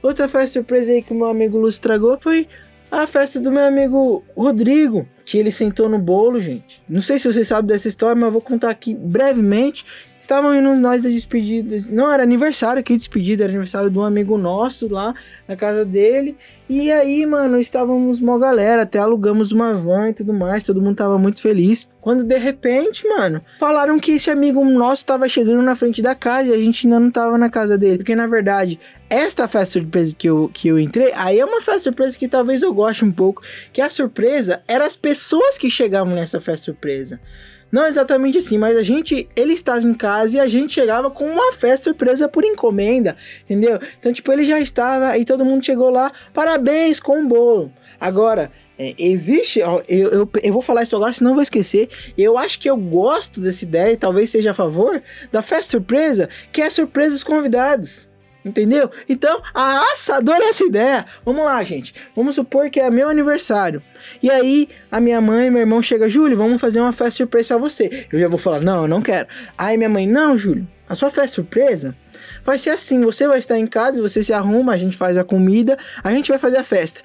Ó, 0.03 0.09
outra 0.09 0.27
festa 0.29 0.55
surpresa 0.55 0.91
aí 0.91 1.03
que 1.03 1.13
o 1.13 1.17
meu 1.17 1.29
amigo 1.29 1.59
Lúcio 1.59 1.77
estragou 1.77 2.19
foi 2.21 2.49
a 2.91 3.07
festa 3.07 3.39
do 3.39 3.53
meu 3.53 3.65
amigo 3.65 4.25
Rodrigo, 4.37 5.07
que 5.25 5.39
ele 5.39 5.53
sentou 5.53 5.89
no 5.89 5.99
bolo, 5.99 6.41
gente. 6.41 6.83
Não 6.89 7.01
sei 7.01 7.19
se 7.19 7.33
vocês 7.33 7.47
sabem 7.47 7.69
dessa 7.69 7.89
história, 7.89 8.17
mas 8.17 8.25
eu 8.25 8.33
vou 8.33 8.41
contar 8.41 8.71
aqui 8.71 8.95
brevemente. 8.95 9.85
Estavam 10.19 10.55
indo 10.55 10.75
nós 10.77 11.03
das 11.03 11.13
despedidas. 11.13 11.89
Não, 11.89 12.11
era 12.11 12.23
aniversário 12.23 12.81
aqui, 12.81 12.97
despedida. 12.97 13.45
Era 13.45 13.53
aniversário 13.53 13.91
de 13.91 13.99
um 13.99 14.03
amigo 14.03 14.37
nosso 14.37 14.87
lá 14.89 15.15
na 15.47 15.57
casa 15.57 15.85
dele. 15.85 16.37
E 16.69 16.91
aí, 16.93 17.25
mano, 17.27 17.59
estávamos 17.59 18.21
uma 18.21 18.39
galera. 18.39 18.83
Até 18.83 18.99
alugamos 18.99 19.51
uma 19.51 19.75
van 19.75 20.11
e 20.11 20.15
tudo 20.15 20.33
mais. 20.33 20.63
Todo 20.63 20.83
mundo 20.83 20.97
tava 20.97 21.19
muito 21.19 21.41
feliz. 21.41 21.89
Quando 22.01 22.23
de 22.23 22.39
repente, 22.39 23.09
mano, 23.09 23.41
falaram 23.59 23.99
que 23.99 24.13
esse 24.13 24.31
amigo 24.31 24.65
nosso 24.65 25.07
tava 25.07 25.29
chegando 25.29 25.63
na 25.63 25.75
frente 25.75 26.03
da 26.03 26.15
casa 26.15 26.49
e 26.49 26.55
a 26.55 26.59
gente 26.59 26.87
ainda 26.87 27.01
não 27.01 27.11
tava 27.11 27.39
na 27.39 27.49
casa 27.49 27.79
dele. 27.79 27.99
Porque 27.99 28.15
na 28.15 28.27
verdade, 28.27 28.79
esta 29.11 29.49
festa 29.49 29.81
surpresa 29.81 30.15
que 30.17 30.31
eu, 30.31 30.49
que 30.55 30.69
eu 30.69 30.79
entrei, 30.79 31.13
aí 31.15 31.41
é 31.41 31.45
uma 31.45 31.61
festa 31.61 31.81
surpresa 31.81 32.17
que 32.17 32.29
talvez 32.29 32.63
eu 32.63 32.73
goste 32.73 33.05
um 33.05 33.11
pouco. 33.11 33.43
Que 33.73 33.83
a 33.83 33.91
surpresa 33.91 34.63
eram 34.69 34.87
as 34.87 34.95
pessoas 34.95 35.59
que 35.59 35.69
chegavam 35.69 36.15
nessa 36.15 36.41
festa 36.41 36.67
surpresa. 36.67 37.21
Não 37.73 37.87
exatamente 37.87 38.39
assim, 38.39 38.59
mas 38.59 38.77
a 38.77 38.83
gente, 38.83 39.29
ele 39.37 39.53
estava 39.53 39.83
em 39.87 39.95
casa 39.95 40.37
e 40.37 40.41
a 40.41 40.49
gente 40.49 40.73
chegava 40.73 41.11
com 41.11 41.25
uma 41.25 41.53
festa 41.53 41.85
surpresa 41.85 42.29
por 42.29 42.45
encomenda, 42.45 43.17
entendeu? 43.45 43.79
Então, 43.99 44.13
tipo, 44.13 44.33
ele 44.33 44.45
já 44.45 44.61
estava 44.61 45.17
e 45.19 45.25
todo 45.25 45.45
mundo 45.45 45.65
chegou 45.65 45.89
lá, 45.89 46.13
parabéns 46.33 46.99
com 46.99 47.23
o 47.23 47.29
bolo. 47.29 47.73
Agora, 48.01 48.51
é, 48.77 48.95
existe, 48.99 49.63
ó, 49.63 49.83
eu, 49.89 50.09
eu, 50.11 50.31
eu, 50.43 50.53
vou 50.53 50.63
falar 50.63 50.83
isso 50.83 50.97
agora, 50.97 51.13
senão 51.13 51.35
vou 51.35 51.43
esquecer. 51.43 51.89
Eu 52.19 52.37
acho 52.37 52.59
que 52.59 52.69
eu 52.69 52.77
gosto 52.77 53.41
dessa 53.41 53.63
ideia, 53.63 53.93
e 53.93 53.97
talvez 53.97 54.31
seja 54.31 54.51
a 54.51 54.55
favor, 54.55 55.01
da 55.31 55.41
festa 55.41 55.73
surpresa, 55.73 56.29
que 56.51 56.63
é 56.63 56.71
surpresa 56.71 57.11
dos 57.11 57.23
convidados. 57.23 58.10
Entendeu? 58.45 58.91
Então, 59.09 59.43
a 59.55 59.83
adoro 60.13 60.43
essa 60.45 60.65
ideia. 60.65 61.05
Vamos 61.25 61.45
lá, 61.45 61.63
gente. 61.63 61.95
Vamos 62.17 62.35
supor 62.35 62.71
que 62.71 62.81
é 62.81 62.91
meu 62.91 63.09
aniversário. 63.09 63.83
E 64.23 64.31
aí, 64.31 64.69
a 64.91 64.99
minha 64.99 65.21
mãe 65.21 65.47
e 65.47 65.51
meu 65.51 65.61
irmão 65.61 65.83
chegam, 65.83 66.09
Júlio, 66.09 66.37
vamos 66.37 66.61
fazer 66.61 66.81
uma 66.81 66.93
festa 66.93 67.19
surpresa 67.19 67.49
pra 67.49 67.59
você. 67.59 68.07
Eu 68.11 68.19
já 68.19 68.29
vou 68.29 68.39
falar, 68.39 68.61
não, 68.61 68.83
eu 68.83 68.89
não 68.89 69.03
quero. 69.03 69.29
Aí 69.59 69.77
minha 69.77 69.91
mãe, 69.91 70.07
não, 70.07 70.39
Júlio, 70.39 70.67
a 70.89 70.95
sua 70.95 71.11
festa 71.11 71.37
surpresa 71.37 71.95
vai 72.45 72.59
ser 72.59 72.71
assim: 72.71 73.01
você 73.03 73.27
vai 73.29 73.39
estar 73.39 73.59
em 73.59 73.67
casa, 73.67 74.01
você 74.01 74.25
se 74.25 74.33
arruma, 74.33 74.73
a 74.73 74.77
gente 74.77 74.97
faz 74.97 75.19
a 75.19 75.25
comida, 75.25 75.79
a 76.03 76.11
gente 76.13 76.29
vai 76.29 76.39
fazer 76.39 76.57
a 76.57 76.65
festa. 76.65 77.01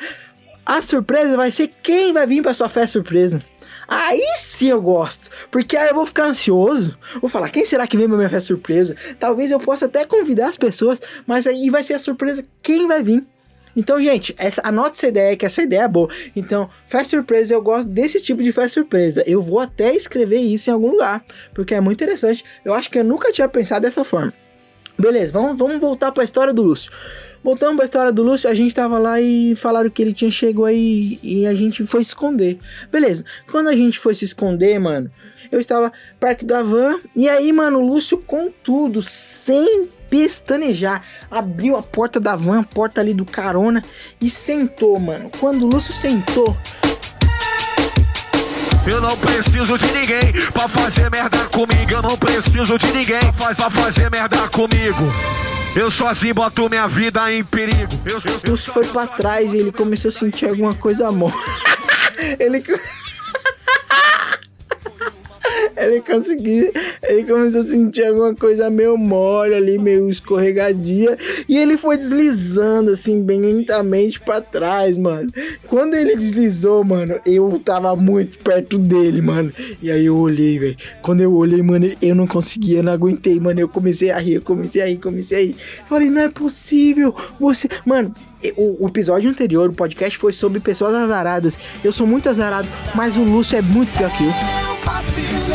A 0.65 0.81
surpresa 0.81 1.37
vai 1.37 1.51
ser 1.51 1.69
quem 1.83 2.11
vai 2.11 2.25
vir 2.25 2.41
pra 2.41 2.53
sua 2.53 2.69
festa 2.69 2.93
surpresa. 2.93 3.39
Aí 3.87 4.23
sim 4.37 4.69
eu 4.69 4.81
gosto, 4.81 5.29
porque 5.51 5.77
aí 5.77 5.89
eu 5.89 5.95
vou 5.95 6.05
ficar 6.05 6.25
ansioso, 6.25 6.97
vou 7.21 7.29
falar, 7.29 7.49
quem 7.49 7.65
será 7.65 7.85
que 7.85 7.97
vem 7.97 8.07
pra 8.07 8.17
minha 8.17 8.29
festa 8.29 8.47
surpresa? 8.47 8.95
Talvez 9.19 9.51
eu 9.51 9.59
possa 9.59 9.85
até 9.85 10.05
convidar 10.05 10.49
as 10.49 10.57
pessoas, 10.57 10.99
mas 11.25 11.45
aí 11.45 11.69
vai 11.69 11.83
ser 11.83 11.93
a 11.93 11.99
surpresa 11.99 12.43
quem 12.61 12.87
vai 12.87 13.03
vir. 13.03 13.23
Então, 13.75 14.01
gente, 14.01 14.33
essa, 14.37 14.61
anote 14.63 14.97
essa 14.97 15.07
ideia, 15.07 15.35
que 15.35 15.45
essa 15.45 15.61
ideia 15.61 15.81
é 15.81 15.87
boa. 15.87 16.07
Então, 16.35 16.69
festa 16.87 17.17
surpresa, 17.17 17.53
eu 17.53 17.61
gosto 17.61 17.89
desse 17.89 18.21
tipo 18.21 18.41
de 18.41 18.51
festa 18.51 18.69
surpresa. 18.69 19.21
Eu 19.27 19.41
vou 19.41 19.59
até 19.59 19.93
escrever 19.93 20.39
isso 20.39 20.69
em 20.69 20.73
algum 20.73 20.91
lugar, 20.91 21.23
porque 21.53 21.75
é 21.75 21.81
muito 21.81 22.01
interessante. 22.01 22.43
Eu 22.63 22.73
acho 22.73 22.89
que 22.89 22.99
eu 22.99 23.03
nunca 23.03 23.33
tinha 23.33 23.49
pensado 23.49 23.81
dessa 23.81 24.05
forma. 24.05 24.33
Beleza, 24.97 25.33
vamos, 25.33 25.57
vamos 25.57 25.79
voltar 25.79 26.11
pra 26.11 26.23
história 26.23 26.53
do 26.53 26.61
Lúcio. 26.61 26.91
Voltando 27.43 27.75
pra 27.75 27.85
história 27.85 28.11
do 28.11 28.23
Lúcio, 28.23 28.49
a 28.49 28.55
gente 28.55 28.73
tava 28.73 28.97
lá 28.97 29.21
e 29.21 29.55
falaram 29.55 29.89
que 29.89 30.01
ele 30.01 30.13
tinha 30.13 30.31
chegado 30.31 30.65
aí 30.65 31.19
e 31.21 31.45
a 31.45 31.53
gente 31.53 31.85
foi 31.85 32.03
se 32.03 32.09
esconder. 32.09 32.57
Beleza, 32.91 33.23
quando 33.51 33.67
a 33.67 33.75
gente 33.75 33.99
foi 33.99 34.15
se 34.15 34.25
esconder, 34.25 34.79
mano, 34.79 35.11
eu 35.51 35.59
estava 35.59 35.91
perto 36.19 36.43
da 36.43 36.63
van 36.63 36.99
e 37.15 37.29
aí, 37.29 37.53
mano, 37.53 37.79
o 37.79 37.87
Lúcio 37.87 38.17
com 38.17 38.49
tudo, 38.63 39.01
sem 39.01 39.87
pestanejar, 40.09 41.03
abriu 41.29 41.75
a 41.75 41.83
porta 41.83 42.19
da 42.19 42.35
van, 42.35 42.61
a 42.61 42.63
porta 42.63 43.01
ali 43.01 43.13
do 43.13 43.25
carona 43.25 43.83
e 44.19 44.29
sentou, 44.29 44.99
mano. 44.99 45.29
Quando 45.39 45.63
o 45.63 45.67
Lúcio 45.67 45.93
sentou, 45.93 46.57
Eu 48.87 49.01
não 49.01 49.17
preciso 49.17 49.77
de 49.77 49.85
ninguém 49.91 50.31
pra 50.53 50.67
fazer 50.69 51.09
merda 51.09 51.37
comigo. 51.45 51.91
Eu 51.91 52.01
não 52.01 52.17
preciso 52.17 52.77
de 52.77 52.87
ninguém 52.93 53.19
pra 53.37 53.53
fa- 53.53 53.69
fazer 53.69 54.09
merda 54.11 54.37
comigo. 54.49 55.03
Eu 55.75 55.89
sozinho 55.91 56.33
boto 56.35 56.69
minha 56.69 56.87
vida 56.87 57.31
em 57.33 57.43
perigo. 57.43 57.91
Eu, 58.05 58.17
eu, 58.17 58.39
eu 58.51 58.57
foi 58.57 58.85
pra 58.85 59.07
trás 59.07 59.51
e 59.51 59.57
ele 59.57 59.71
começou 59.71 60.09
a 60.09 60.11
sentir 60.11 60.47
alguma 60.47 60.73
coisa 60.73 61.11
mole. 61.11 61.33
ele. 62.39 62.63
Ele 65.77 66.01
conseguiu. 66.01 66.71
Ele 67.03 67.23
começou 67.25 67.61
a 67.61 67.63
sentir 67.63 68.05
alguma 68.05 68.33
coisa 68.33 68.69
meio 68.69 68.97
mole 68.97 69.53
ali, 69.53 69.77
meio 69.77 70.09
escorregadia. 70.09 71.17
E 71.47 71.57
ele 71.57 71.77
foi 71.77 71.97
deslizando, 71.97 72.91
assim, 72.91 73.21
bem 73.21 73.41
lentamente 73.41 74.19
pra 74.19 74.41
trás, 74.41 74.97
mano. 74.97 75.29
Quando 75.67 75.93
ele 75.93 76.15
deslizou, 76.15 76.83
mano, 76.83 77.19
eu 77.25 77.61
tava 77.63 77.95
muito 77.95 78.37
perto 78.39 78.77
dele, 78.77 79.21
mano. 79.21 79.51
E 79.81 79.91
aí 79.91 80.05
eu 80.05 80.17
olhei, 80.17 80.57
velho. 80.59 80.75
Quando 81.01 81.21
eu 81.21 81.33
olhei, 81.33 81.61
mano, 81.61 81.91
eu 82.01 82.15
não 82.15 82.27
conseguia, 82.27 82.81
não 82.81 82.93
aguentei, 82.93 83.39
mano. 83.39 83.59
Eu 83.59 83.69
comecei 83.69 84.11
a 84.11 84.17
rir, 84.17 84.35
eu 84.35 84.41
comecei 84.41 84.81
a 84.81 84.85
rir, 84.85 84.97
comecei 84.97 85.37
a 85.37 85.41
rir. 85.41 85.55
Falei, 85.87 86.09
não 86.09 86.21
é 86.21 86.29
possível. 86.29 87.15
Você. 87.39 87.69
Mano, 87.85 88.11
o, 88.57 88.87
episódio 88.87 89.29
anterior, 89.29 89.69
o 89.69 89.73
podcast, 89.73 90.17
foi 90.17 90.33
sobre 90.33 90.59
pessoas 90.59 90.93
azaradas. 90.93 91.57
Eu 91.83 91.91
sou 91.91 92.05
muito 92.05 92.29
azarado, 92.29 92.67
mas 92.93 93.17
o 93.17 93.23
Lúcio 93.23 93.57
é 93.57 93.61
muito 93.61 93.95
pior 93.97 94.11
que 94.15 94.23
eu. 94.23 94.29
Eu 94.29 94.75
eu. 94.75 95.45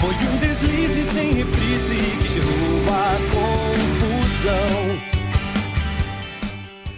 Foi 0.00 0.35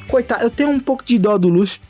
Coitado, 0.09 0.45
eu 0.45 0.51
tenho 0.51 0.71
um 0.71 0.81
pouco 0.81 1.05
de 1.05 1.19
dó 1.19 1.37
do 1.37 1.49
Lúcio. 1.49 1.81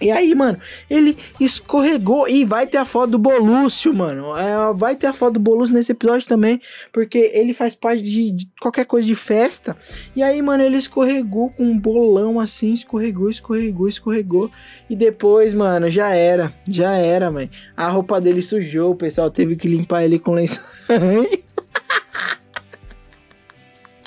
E 0.00 0.10
aí, 0.10 0.34
mano, 0.34 0.58
ele 0.90 1.16
escorregou 1.40 2.28
e 2.28 2.44
vai 2.44 2.66
ter 2.66 2.78
a 2.78 2.84
foto 2.84 3.12
do 3.12 3.18
Bolúcio, 3.18 3.94
mano. 3.94 4.36
É, 4.36 4.74
vai 4.74 4.96
ter 4.96 5.06
a 5.06 5.12
foto 5.12 5.34
do 5.34 5.40
Bolúcio 5.40 5.74
nesse 5.74 5.92
episódio 5.92 6.26
também, 6.26 6.60
porque 6.92 7.30
ele 7.32 7.54
faz 7.54 7.74
parte 7.74 8.02
de, 8.02 8.30
de 8.32 8.48
qualquer 8.60 8.84
coisa 8.86 9.06
de 9.06 9.14
festa. 9.14 9.76
E 10.14 10.22
aí, 10.22 10.42
mano, 10.42 10.62
ele 10.64 10.76
escorregou 10.76 11.48
com 11.50 11.64
um 11.64 11.78
bolão 11.78 12.40
assim, 12.40 12.72
escorregou, 12.72 13.30
escorregou, 13.30 13.88
escorregou. 13.88 14.50
E 14.90 14.96
depois, 14.96 15.54
mano, 15.54 15.88
já 15.88 16.10
era, 16.10 16.52
já 16.68 16.96
era, 16.96 17.30
mãe. 17.30 17.48
A 17.76 17.88
roupa 17.88 18.20
dele 18.20 18.42
sujou, 18.42 18.90
o 18.90 18.96
pessoal 18.96 19.30
teve 19.30 19.54
que 19.56 19.68
limpar 19.68 20.04
ele 20.04 20.18
com 20.18 20.32
lenço. 20.32 20.60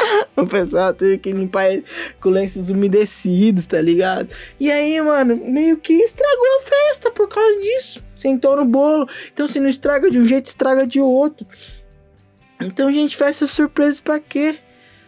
O 0.36 0.46
pessoal 0.46 0.94
teve 0.94 1.18
que 1.18 1.32
limpar 1.32 1.72
ele 1.72 1.84
com 2.22 2.30
lenços 2.30 2.70
umedecidos, 2.70 3.66
tá 3.66 3.82
ligado? 3.82 4.30
E 4.60 4.72
aí, 4.72 5.02
mano, 5.02 5.36
meio 5.36 5.78
que 5.78 5.94
estragou 5.94 6.46
a 6.60 6.62
festa 6.62 7.12
por 7.12 7.28
causa 7.28 7.60
disso. 7.60 8.04
Sentou 8.16 8.56
no 8.56 8.66
bolo. 8.66 9.08
Então, 9.34 9.48
se 9.48 9.60
não 9.60 9.68
estraga 9.68 10.12
de 10.12 10.20
um 10.20 10.26
jeito, 10.26 10.46
estraga 10.46 10.86
de 10.86 11.00
outro. 11.00 11.46
Então, 12.62 12.92
gente, 12.92 13.18
festa 13.18 13.48
surpresa 13.48 14.00
pra 14.04 14.20
quê? 14.20 14.60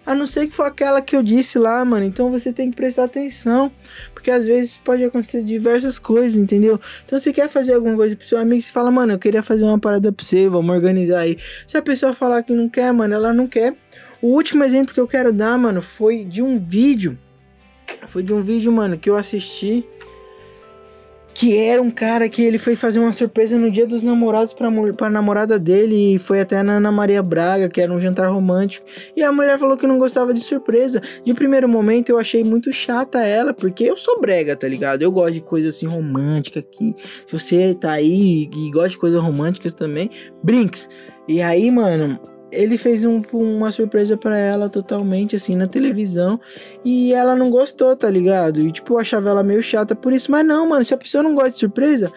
A 0.06 0.16
não 0.16 0.26
ser 0.26 0.48
que 0.48 0.56
for 0.56 0.64
aquela 0.64 1.04
que 1.04 1.16
eu 1.16 1.22
disse 1.22 1.60
lá, 1.60 1.86
mano. 1.86 2.04
Então 2.04 2.32
você 2.32 2.52
tem 2.52 2.72
que 2.72 2.76
prestar 2.76 3.04
atenção. 3.04 3.72
Porque 4.12 4.32
às 4.32 4.44
vezes 4.44 4.78
pode 4.78 5.04
acontecer 5.04 5.44
diversas 5.44 6.00
coisas, 6.00 6.36
entendeu? 6.40 6.80
Então 7.06 7.20
você 7.20 7.32
quer 7.32 7.48
fazer 7.48 7.76
alguma 7.76 7.96
coisa 7.96 8.16
pro 8.16 8.26
seu 8.26 8.40
amigo, 8.40 8.60
você 8.60 8.72
fala, 8.72 8.90
mano, 8.90 9.14
eu 9.14 9.20
queria 9.20 9.44
fazer 9.44 9.66
uma 9.66 9.78
parada 9.78 10.12
pra 10.12 10.26
você, 10.26 10.50
vamos 10.50 10.74
organizar 10.74 11.20
aí. 11.20 11.38
Se 11.68 11.78
a 11.78 11.82
pessoa 11.84 12.12
falar 12.12 12.42
que 12.42 12.54
não 12.54 12.68
quer, 12.68 12.92
mano, 12.92 13.14
ela 13.14 13.32
não 13.32 13.48
quer. 13.48 13.76
O 14.22 14.28
último 14.28 14.64
exemplo 14.64 14.94
que 14.94 15.00
eu 15.00 15.08
quero 15.08 15.32
dar, 15.32 15.58
mano, 15.58 15.82
foi 15.82 16.26
de 16.26 16.42
um 16.42 16.60
vídeo. 16.60 17.18
Foi 18.08 18.22
de 18.22 18.34
um 18.34 18.42
vídeo, 18.42 18.72
mano, 18.72 18.98
que 18.98 19.10
eu 19.10 19.16
assisti. 19.16 19.86
Que 21.34 21.58
era 21.58 21.82
um 21.82 21.90
cara 21.90 22.28
que 22.28 22.42
ele 22.42 22.58
foi 22.58 22.76
fazer 22.76 23.00
uma 23.00 23.14
surpresa 23.14 23.58
no 23.58 23.72
dia 23.72 23.88
dos 23.88 24.04
namorados 24.04 24.54
pra, 24.54 24.70
pra 24.98 25.10
namorada 25.10 25.58
dele. 25.58 26.16
E 26.16 26.20
foi 26.20 26.42
até 26.42 26.62
na 26.62 26.74
Ana 26.74 26.92
Maria 26.92 27.24
Braga, 27.24 27.70
que 27.70 27.80
era 27.80 27.94
um 27.94 28.00
jantar 28.00 28.30
romântico. 28.30 28.86
E 29.16 29.24
a 29.24 29.32
mulher 29.32 29.58
falou 29.58 29.78
que 29.78 29.88
não 29.88 29.98
gostava 29.98 30.34
de 30.34 30.42
surpresa. 30.42 31.02
De 31.24 31.34
primeiro 31.34 31.70
momento 31.70 32.10
eu 32.10 32.20
achei 32.20 32.44
muito 32.44 32.74
chata 32.74 33.20
ela, 33.20 33.54
porque 33.54 33.86
eu 33.86 33.96
sou 33.96 34.20
brega, 34.20 34.54
tá 34.54 34.68
ligado? 34.68 35.02
Eu 35.02 35.14
gosto 35.14 35.36
de 35.36 35.42
coisa 35.42 35.70
assim 35.70 35.88
romântica 35.88 36.60
aqui. 36.60 36.94
Se 37.26 37.32
você 37.32 37.74
tá 37.74 37.94
aí 37.94 38.50
e 38.54 38.72
gosta 38.72 38.90
de 38.90 38.98
coisas 38.98 39.22
românticas 39.22 39.74
também, 39.74 40.10
brinks. 40.44 40.90
E 41.26 41.42
aí, 41.42 41.72
mano, 41.72 42.20
ele 42.52 42.78
fez 42.78 43.04
um- 43.04 43.22
uma 43.34 43.72
surpresa 43.72 44.18
pra 44.18 44.38
ela 44.38 44.70
totalmente 44.70 45.36
assim 45.36 45.56
na 45.56 45.68
televisão 45.68 46.40
e 46.84 47.14
ela 47.14 47.36
não 47.36 47.50
gostou, 47.50 47.96
tá 47.96 48.10
ligado? 48.10 48.60
E 48.62 48.72
tipo, 48.72 48.98
achava 48.98 49.30
ela 49.30 49.44
meio 49.44 49.62
chata 49.62 49.96
por 49.96 50.12
isso, 50.14 50.32
mas 50.32 50.46
não, 50.46 50.68
mano, 50.68 50.84
se 50.84 50.94
a 50.94 50.98
pessoa 50.98 51.24
não 51.24 51.34
gosta 51.36 51.52
de 51.52 51.60
surpresa, 51.60 52.12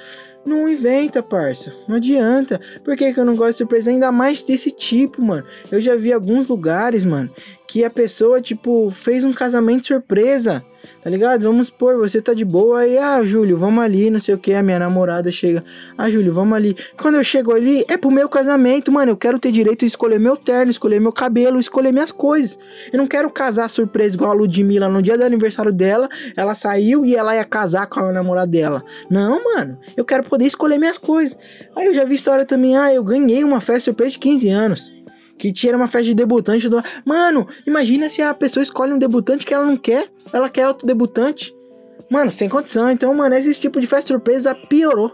não 0.44 0.68
inventa, 0.68 1.22
parça. 1.22 1.72
Não 1.86 1.96
adianta. 1.96 2.60
Por 2.84 2.96
que, 2.96 3.12
que 3.12 3.20
eu 3.20 3.24
não 3.24 3.36
gosto 3.36 3.52
de 3.52 3.56
surpresa? 3.58 3.90
Ainda 3.90 4.10
mais 4.10 4.42
desse 4.42 4.70
tipo, 4.72 5.22
mano. 5.22 5.44
Eu 5.70 5.80
já 5.80 5.94
vi 5.94 6.12
alguns 6.12 6.48
lugares, 6.48 7.04
mano, 7.04 7.30
que 7.68 7.84
a 7.84 7.90
pessoa, 7.90 8.40
tipo, 8.40 8.90
fez 8.90 9.22
um 9.24 9.32
casamento 9.32 9.86
surpresa. 9.86 10.64
Tá 11.02 11.10
ligado? 11.10 11.42
Vamos 11.42 11.66
supor, 11.66 11.98
você 11.98 12.20
tá 12.20 12.32
de 12.32 12.44
boa 12.44 12.80
aí, 12.80 12.96
ah, 12.98 13.24
Júlio, 13.24 13.56
vamos 13.56 13.82
ali, 13.82 14.10
não 14.10 14.20
sei 14.20 14.34
o 14.34 14.38
que, 14.38 14.52
a 14.52 14.62
minha 14.62 14.78
namorada 14.78 15.30
chega, 15.30 15.64
ah, 15.98 16.08
Júlio, 16.10 16.32
vamos 16.32 16.56
ali. 16.56 16.76
Quando 17.00 17.16
eu 17.16 17.24
chego 17.24 17.52
ali, 17.52 17.84
é 17.88 17.96
pro 17.96 18.10
meu 18.10 18.28
casamento, 18.28 18.92
mano, 18.92 19.12
eu 19.12 19.16
quero 19.16 19.38
ter 19.38 19.50
direito 19.50 19.84
a 19.84 19.88
escolher 19.88 20.20
meu 20.20 20.36
terno, 20.36 20.70
escolher 20.70 21.00
meu 21.00 21.12
cabelo, 21.12 21.58
escolher 21.58 21.92
minhas 21.92 22.12
coisas. 22.12 22.58
Eu 22.92 22.98
não 22.98 23.06
quero 23.06 23.28
casar 23.30 23.68
surpresa 23.68 24.16
igual 24.16 24.30
a 24.30 24.34
Ludmilla 24.34 24.88
no 24.88 25.02
dia 25.02 25.16
do 25.18 25.24
aniversário 25.24 25.72
dela, 25.72 26.08
ela 26.36 26.54
saiu 26.54 27.04
e 27.04 27.16
ela 27.16 27.34
ia 27.34 27.44
casar 27.44 27.86
com 27.86 28.00
a 28.00 28.12
namorada 28.12 28.50
dela. 28.50 28.82
Não, 29.10 29.42
mano, 29.42 29.78
eu 29.96 30.04
quero 30.04 30.24
poder 30.24 30.46
escolher 30.46 30.78
minhas 30.78 30.98
coisas. 30.98 31.36
Aí 31.74 31.86
eu 31.86 31.94
já 31.94 32.04
vi 32.04 32.14
história 32.14 32.44
também, 32.44 32.76
ah, 32.76 32.92
eu 32.92 33.02
ganhei 33.02 33.42
uma 33.42 33.60
festa 33.60 33.84
surpresa 33.84 34.12
de 34.12 34.18
15 34.18 34.48
anos. 34.48 35.01
Que 35.38 35.52
tinha 35.52 35.76
uma 35.76 35.86
festa 35.86 36.06
de 36.06 36.14
debutante 36.14 36.68
do. 36.68 36.80
Mano, 37.04 37.46
imagina 37.66 38.08
se 38.08 38.22
a 38.22 38.32
pessoa 38.32 38.62
escolhe 38.62 38.92
um 38.92 38.98
debutante 38.98 39.44
que 39.44 39.52
ela 39.52 39.64
não 39.64 39.76
quer. 39.76 40.08
Ela 40.32 40.48
quer 40.48 40.68
outro 40.68 40.86
debutante. 40.86 41.54
Mano, 42.10 42.30
sem 42.30 42.48
condição. 42.48 42.90
Então, 42.90 43.14
mano, 43.14 43.34
esse 43.34 43.60
tipo 43.60 43.80
de 43.80 43.86
festa 43.86 44.08
surpresa 44.08 44.54
piorou. 44.54 45.10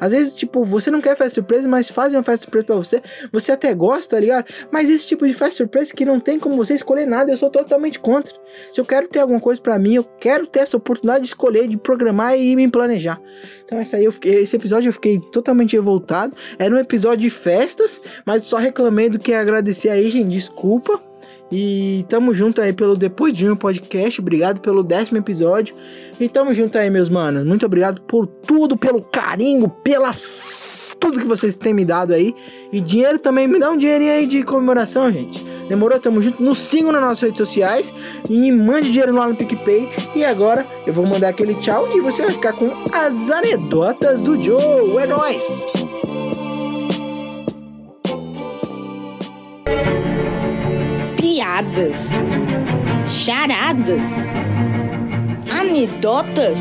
Às 0.00 0.12
vezes, 0.12 0.34
tipo, 0.34 0.64
você 0.64 0.90
não 0.90 1.00
quer 1.00 1.16
festa 1.16 1.34
surpresa, 1.34 1.68
mas 1.68 1.90
fazem 1.90 2.16
uma 2.16 2.22
festa 2.22 2.44
surpresa 2.44 2.66
pra 2.66 2.76
você. 2.76 3.02
Você 3.30 3.52
até 3.52 3.74
gosta, 3.74 4.16
tá 4.16 4.20
ligado? 4.20 4.46
Mas 4.70 4.88
esse 4.88 5.06
tipo 5.06 5.26
de 5.26 5.34
festa 5.34 5.56
surpresa 5.56 5.94
que 5.94 6.04
não 6.04 6.18
tem 6.18 6.38
como 6.38 6.56
você 6.56 6.74
escolher 6.74 7.06
nada, 7.06 7.30
eu 7.30 7.36
sou 7.36 7.50
totalmente 7.50 7.98
contra. 7.98 8.34
Se 8.72 8.80
eu 8.80 8.84
quero 8.84 9.08
ter 9.08 9.20
alguma 9.20 9.40
coisa 9.40 9.60
pra 9.60 9.78
mim, 9.78 9.94
eu 9.94 10.04
quero 10.04 10.46
ter 10.46 10.60
essa 10.60 10.76
oportunidade 10.76 11.24
de 11.24 11.28
escolher, 11.28 11.68
de 11.68 11.76
programar 11.76 12.36
e 12.38 12.56
me 12.56 12.68
planejar. 12.68 13.20
Então, 13.64 13.78
essa 13.78 13.96
aí 13.96 14.04
eu 14.04 14.12
fiquei, 14.12 14.40
esse 14.40 14.56
episódio 14.56 14.88
eu 14.88 14.92
fiquei 14.92 15.20
totalmente 15.32 15.76
revoltado. 15.76 16.34
Era 16.58 16.74
um 16.74 16.78
episódio 16.78 17.18
de 17.20 17.30
festas, 17.30 18.00
mas 18.24 18.44
só 18.44 18.56
reclamei 18.56 19.10
do 19.10 19.18
que 19.18 19.34
agradecer 19.34 19.90
aí, 19.90 20.08
gente. 20.10 20.30
Desculpa. 20.30 21.09
E 21.52 22.04
tamo 22.08 22.32
junto 22.32 22.60
aí 22.60 22.72
pelo 22.72 22.96
Depois 22.96 23.32
de 23.32 23.48
um 23.48 23.56
podcast. 23.56 24.20
Obrigado 24.20 24.60
pelo 24.60 24.82
décimo 24.82 25.18
episódio. 25.18 25.74
E 26.18 26.28
tamo 26.28 26.54
junto 26.54 26.78
aí, 26.78 26.88
meus 26.88 27.08
manos. 27.08 27.44
Muito 27.44 27.66
obrigado 27.66 28.00
por 28.02 28.26
tudo, 28.26 28.76
pelo 28.76 29.02
carinho, 29.02 29.68
pelas 29.68 30.96
tudo 31.00 31.18
que 31.18 31.26
vocês 31.26 31.54
têm 31.56 31.74
me 31.74 31.84
dado 31.84 32.12
aí. 32.12 32.34
E 32.72 32.80
dinheiro 32.80 33.18
também, 33.18 33.48
me 33.48 33.58
dá 33.58 33.70
um 33.70 33.76
dinheirinho 33.76 34.12
aí 34.12 34.26
de 34.26 34.42
comemoração, 34.42 35.10
gente. 35.10 35.44
Demorou? 35.68 35.98
Tamo 35.98 36.20
junto. 36.20 36.42
Nos 36.42 36.58
sigam 36.58 36.92
nas 36.92 37.00
nossas 37.00 37.22
redes 37.22 37.38
sociais. 37.38 37.92
E 38.28 38.52
mande 38.52 38.90
dinheiro 38.90 39.14
lá 39.14 39.26
no 39.26 39.34
PicPay. 39.34 39.88
E 40.14 40.24
agora 40.24 40.66
eu 40.86 40.92
vou 40.92 41.08
mandar 41.08 41.30
aquele 41.30 41.54
tchau 41.54 41.88
e 41.96 42.00
você 42.00 42.22
vai 42.22 42.30
ficar 42.30 42.52
com 42.52 42.70
as 42.92 43.30
anedotas 43.30 44.22
do 44.22 44.40
Joe. 44.40 44.96
É 44.98 45.06
nóis! 45.06 45.89
Piadas. 51.40 52.10
Charadas. 53.08 54.16
Anedotas. 55.50 56.60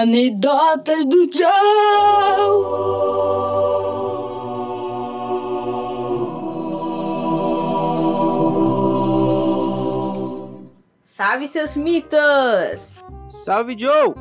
Anedotas 0.00 1.04
do 1.04 1.30
Joe. 1.32 1.46
Salve 11.04 11.46
seus 11.46 11.76
mitos! 11.76 12.98
Salve, 13.44 13.78
Joe! 13.78 14.12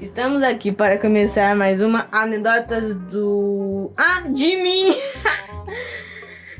Estamos 0.00 0.42
aqui 0.42 0.72
para 0.72 0.98
começar 0.98 1.54
mais 1.54 1.80
uma 1.80 2.08
anedotas 2.10 2.92
do. 2.92 3.92
Ah, 3.96 4.22
de 4.28 4.56
mim! 4.56 4.92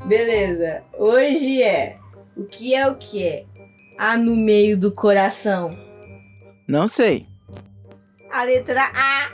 Beleza, 0.05 0.83
hoje 0.97 1.63
é. 1.63 1.99
O 2.37 2.45
que 2.45 2.75
é 2.75 2.87
o 2.89 2.97
que 2.97 3.27
é? 3.27 3.45
A 3.99 4.17
no 4.17 4.35
meio 4.35 4.77
do 4.79 4.91
coração. 4.91 5.77
Não 6.67 6.89
sei. 6.89 7.27
A 8.33 8.45
letra 8.45 8.91
A. 8.95 9.31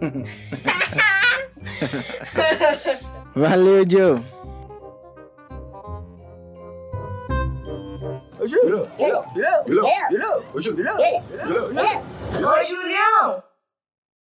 Valeu, 3.34 3.84
Joe. 3.88 4.22
Ô, 8.40 8.46
Julião! 12.64 13.42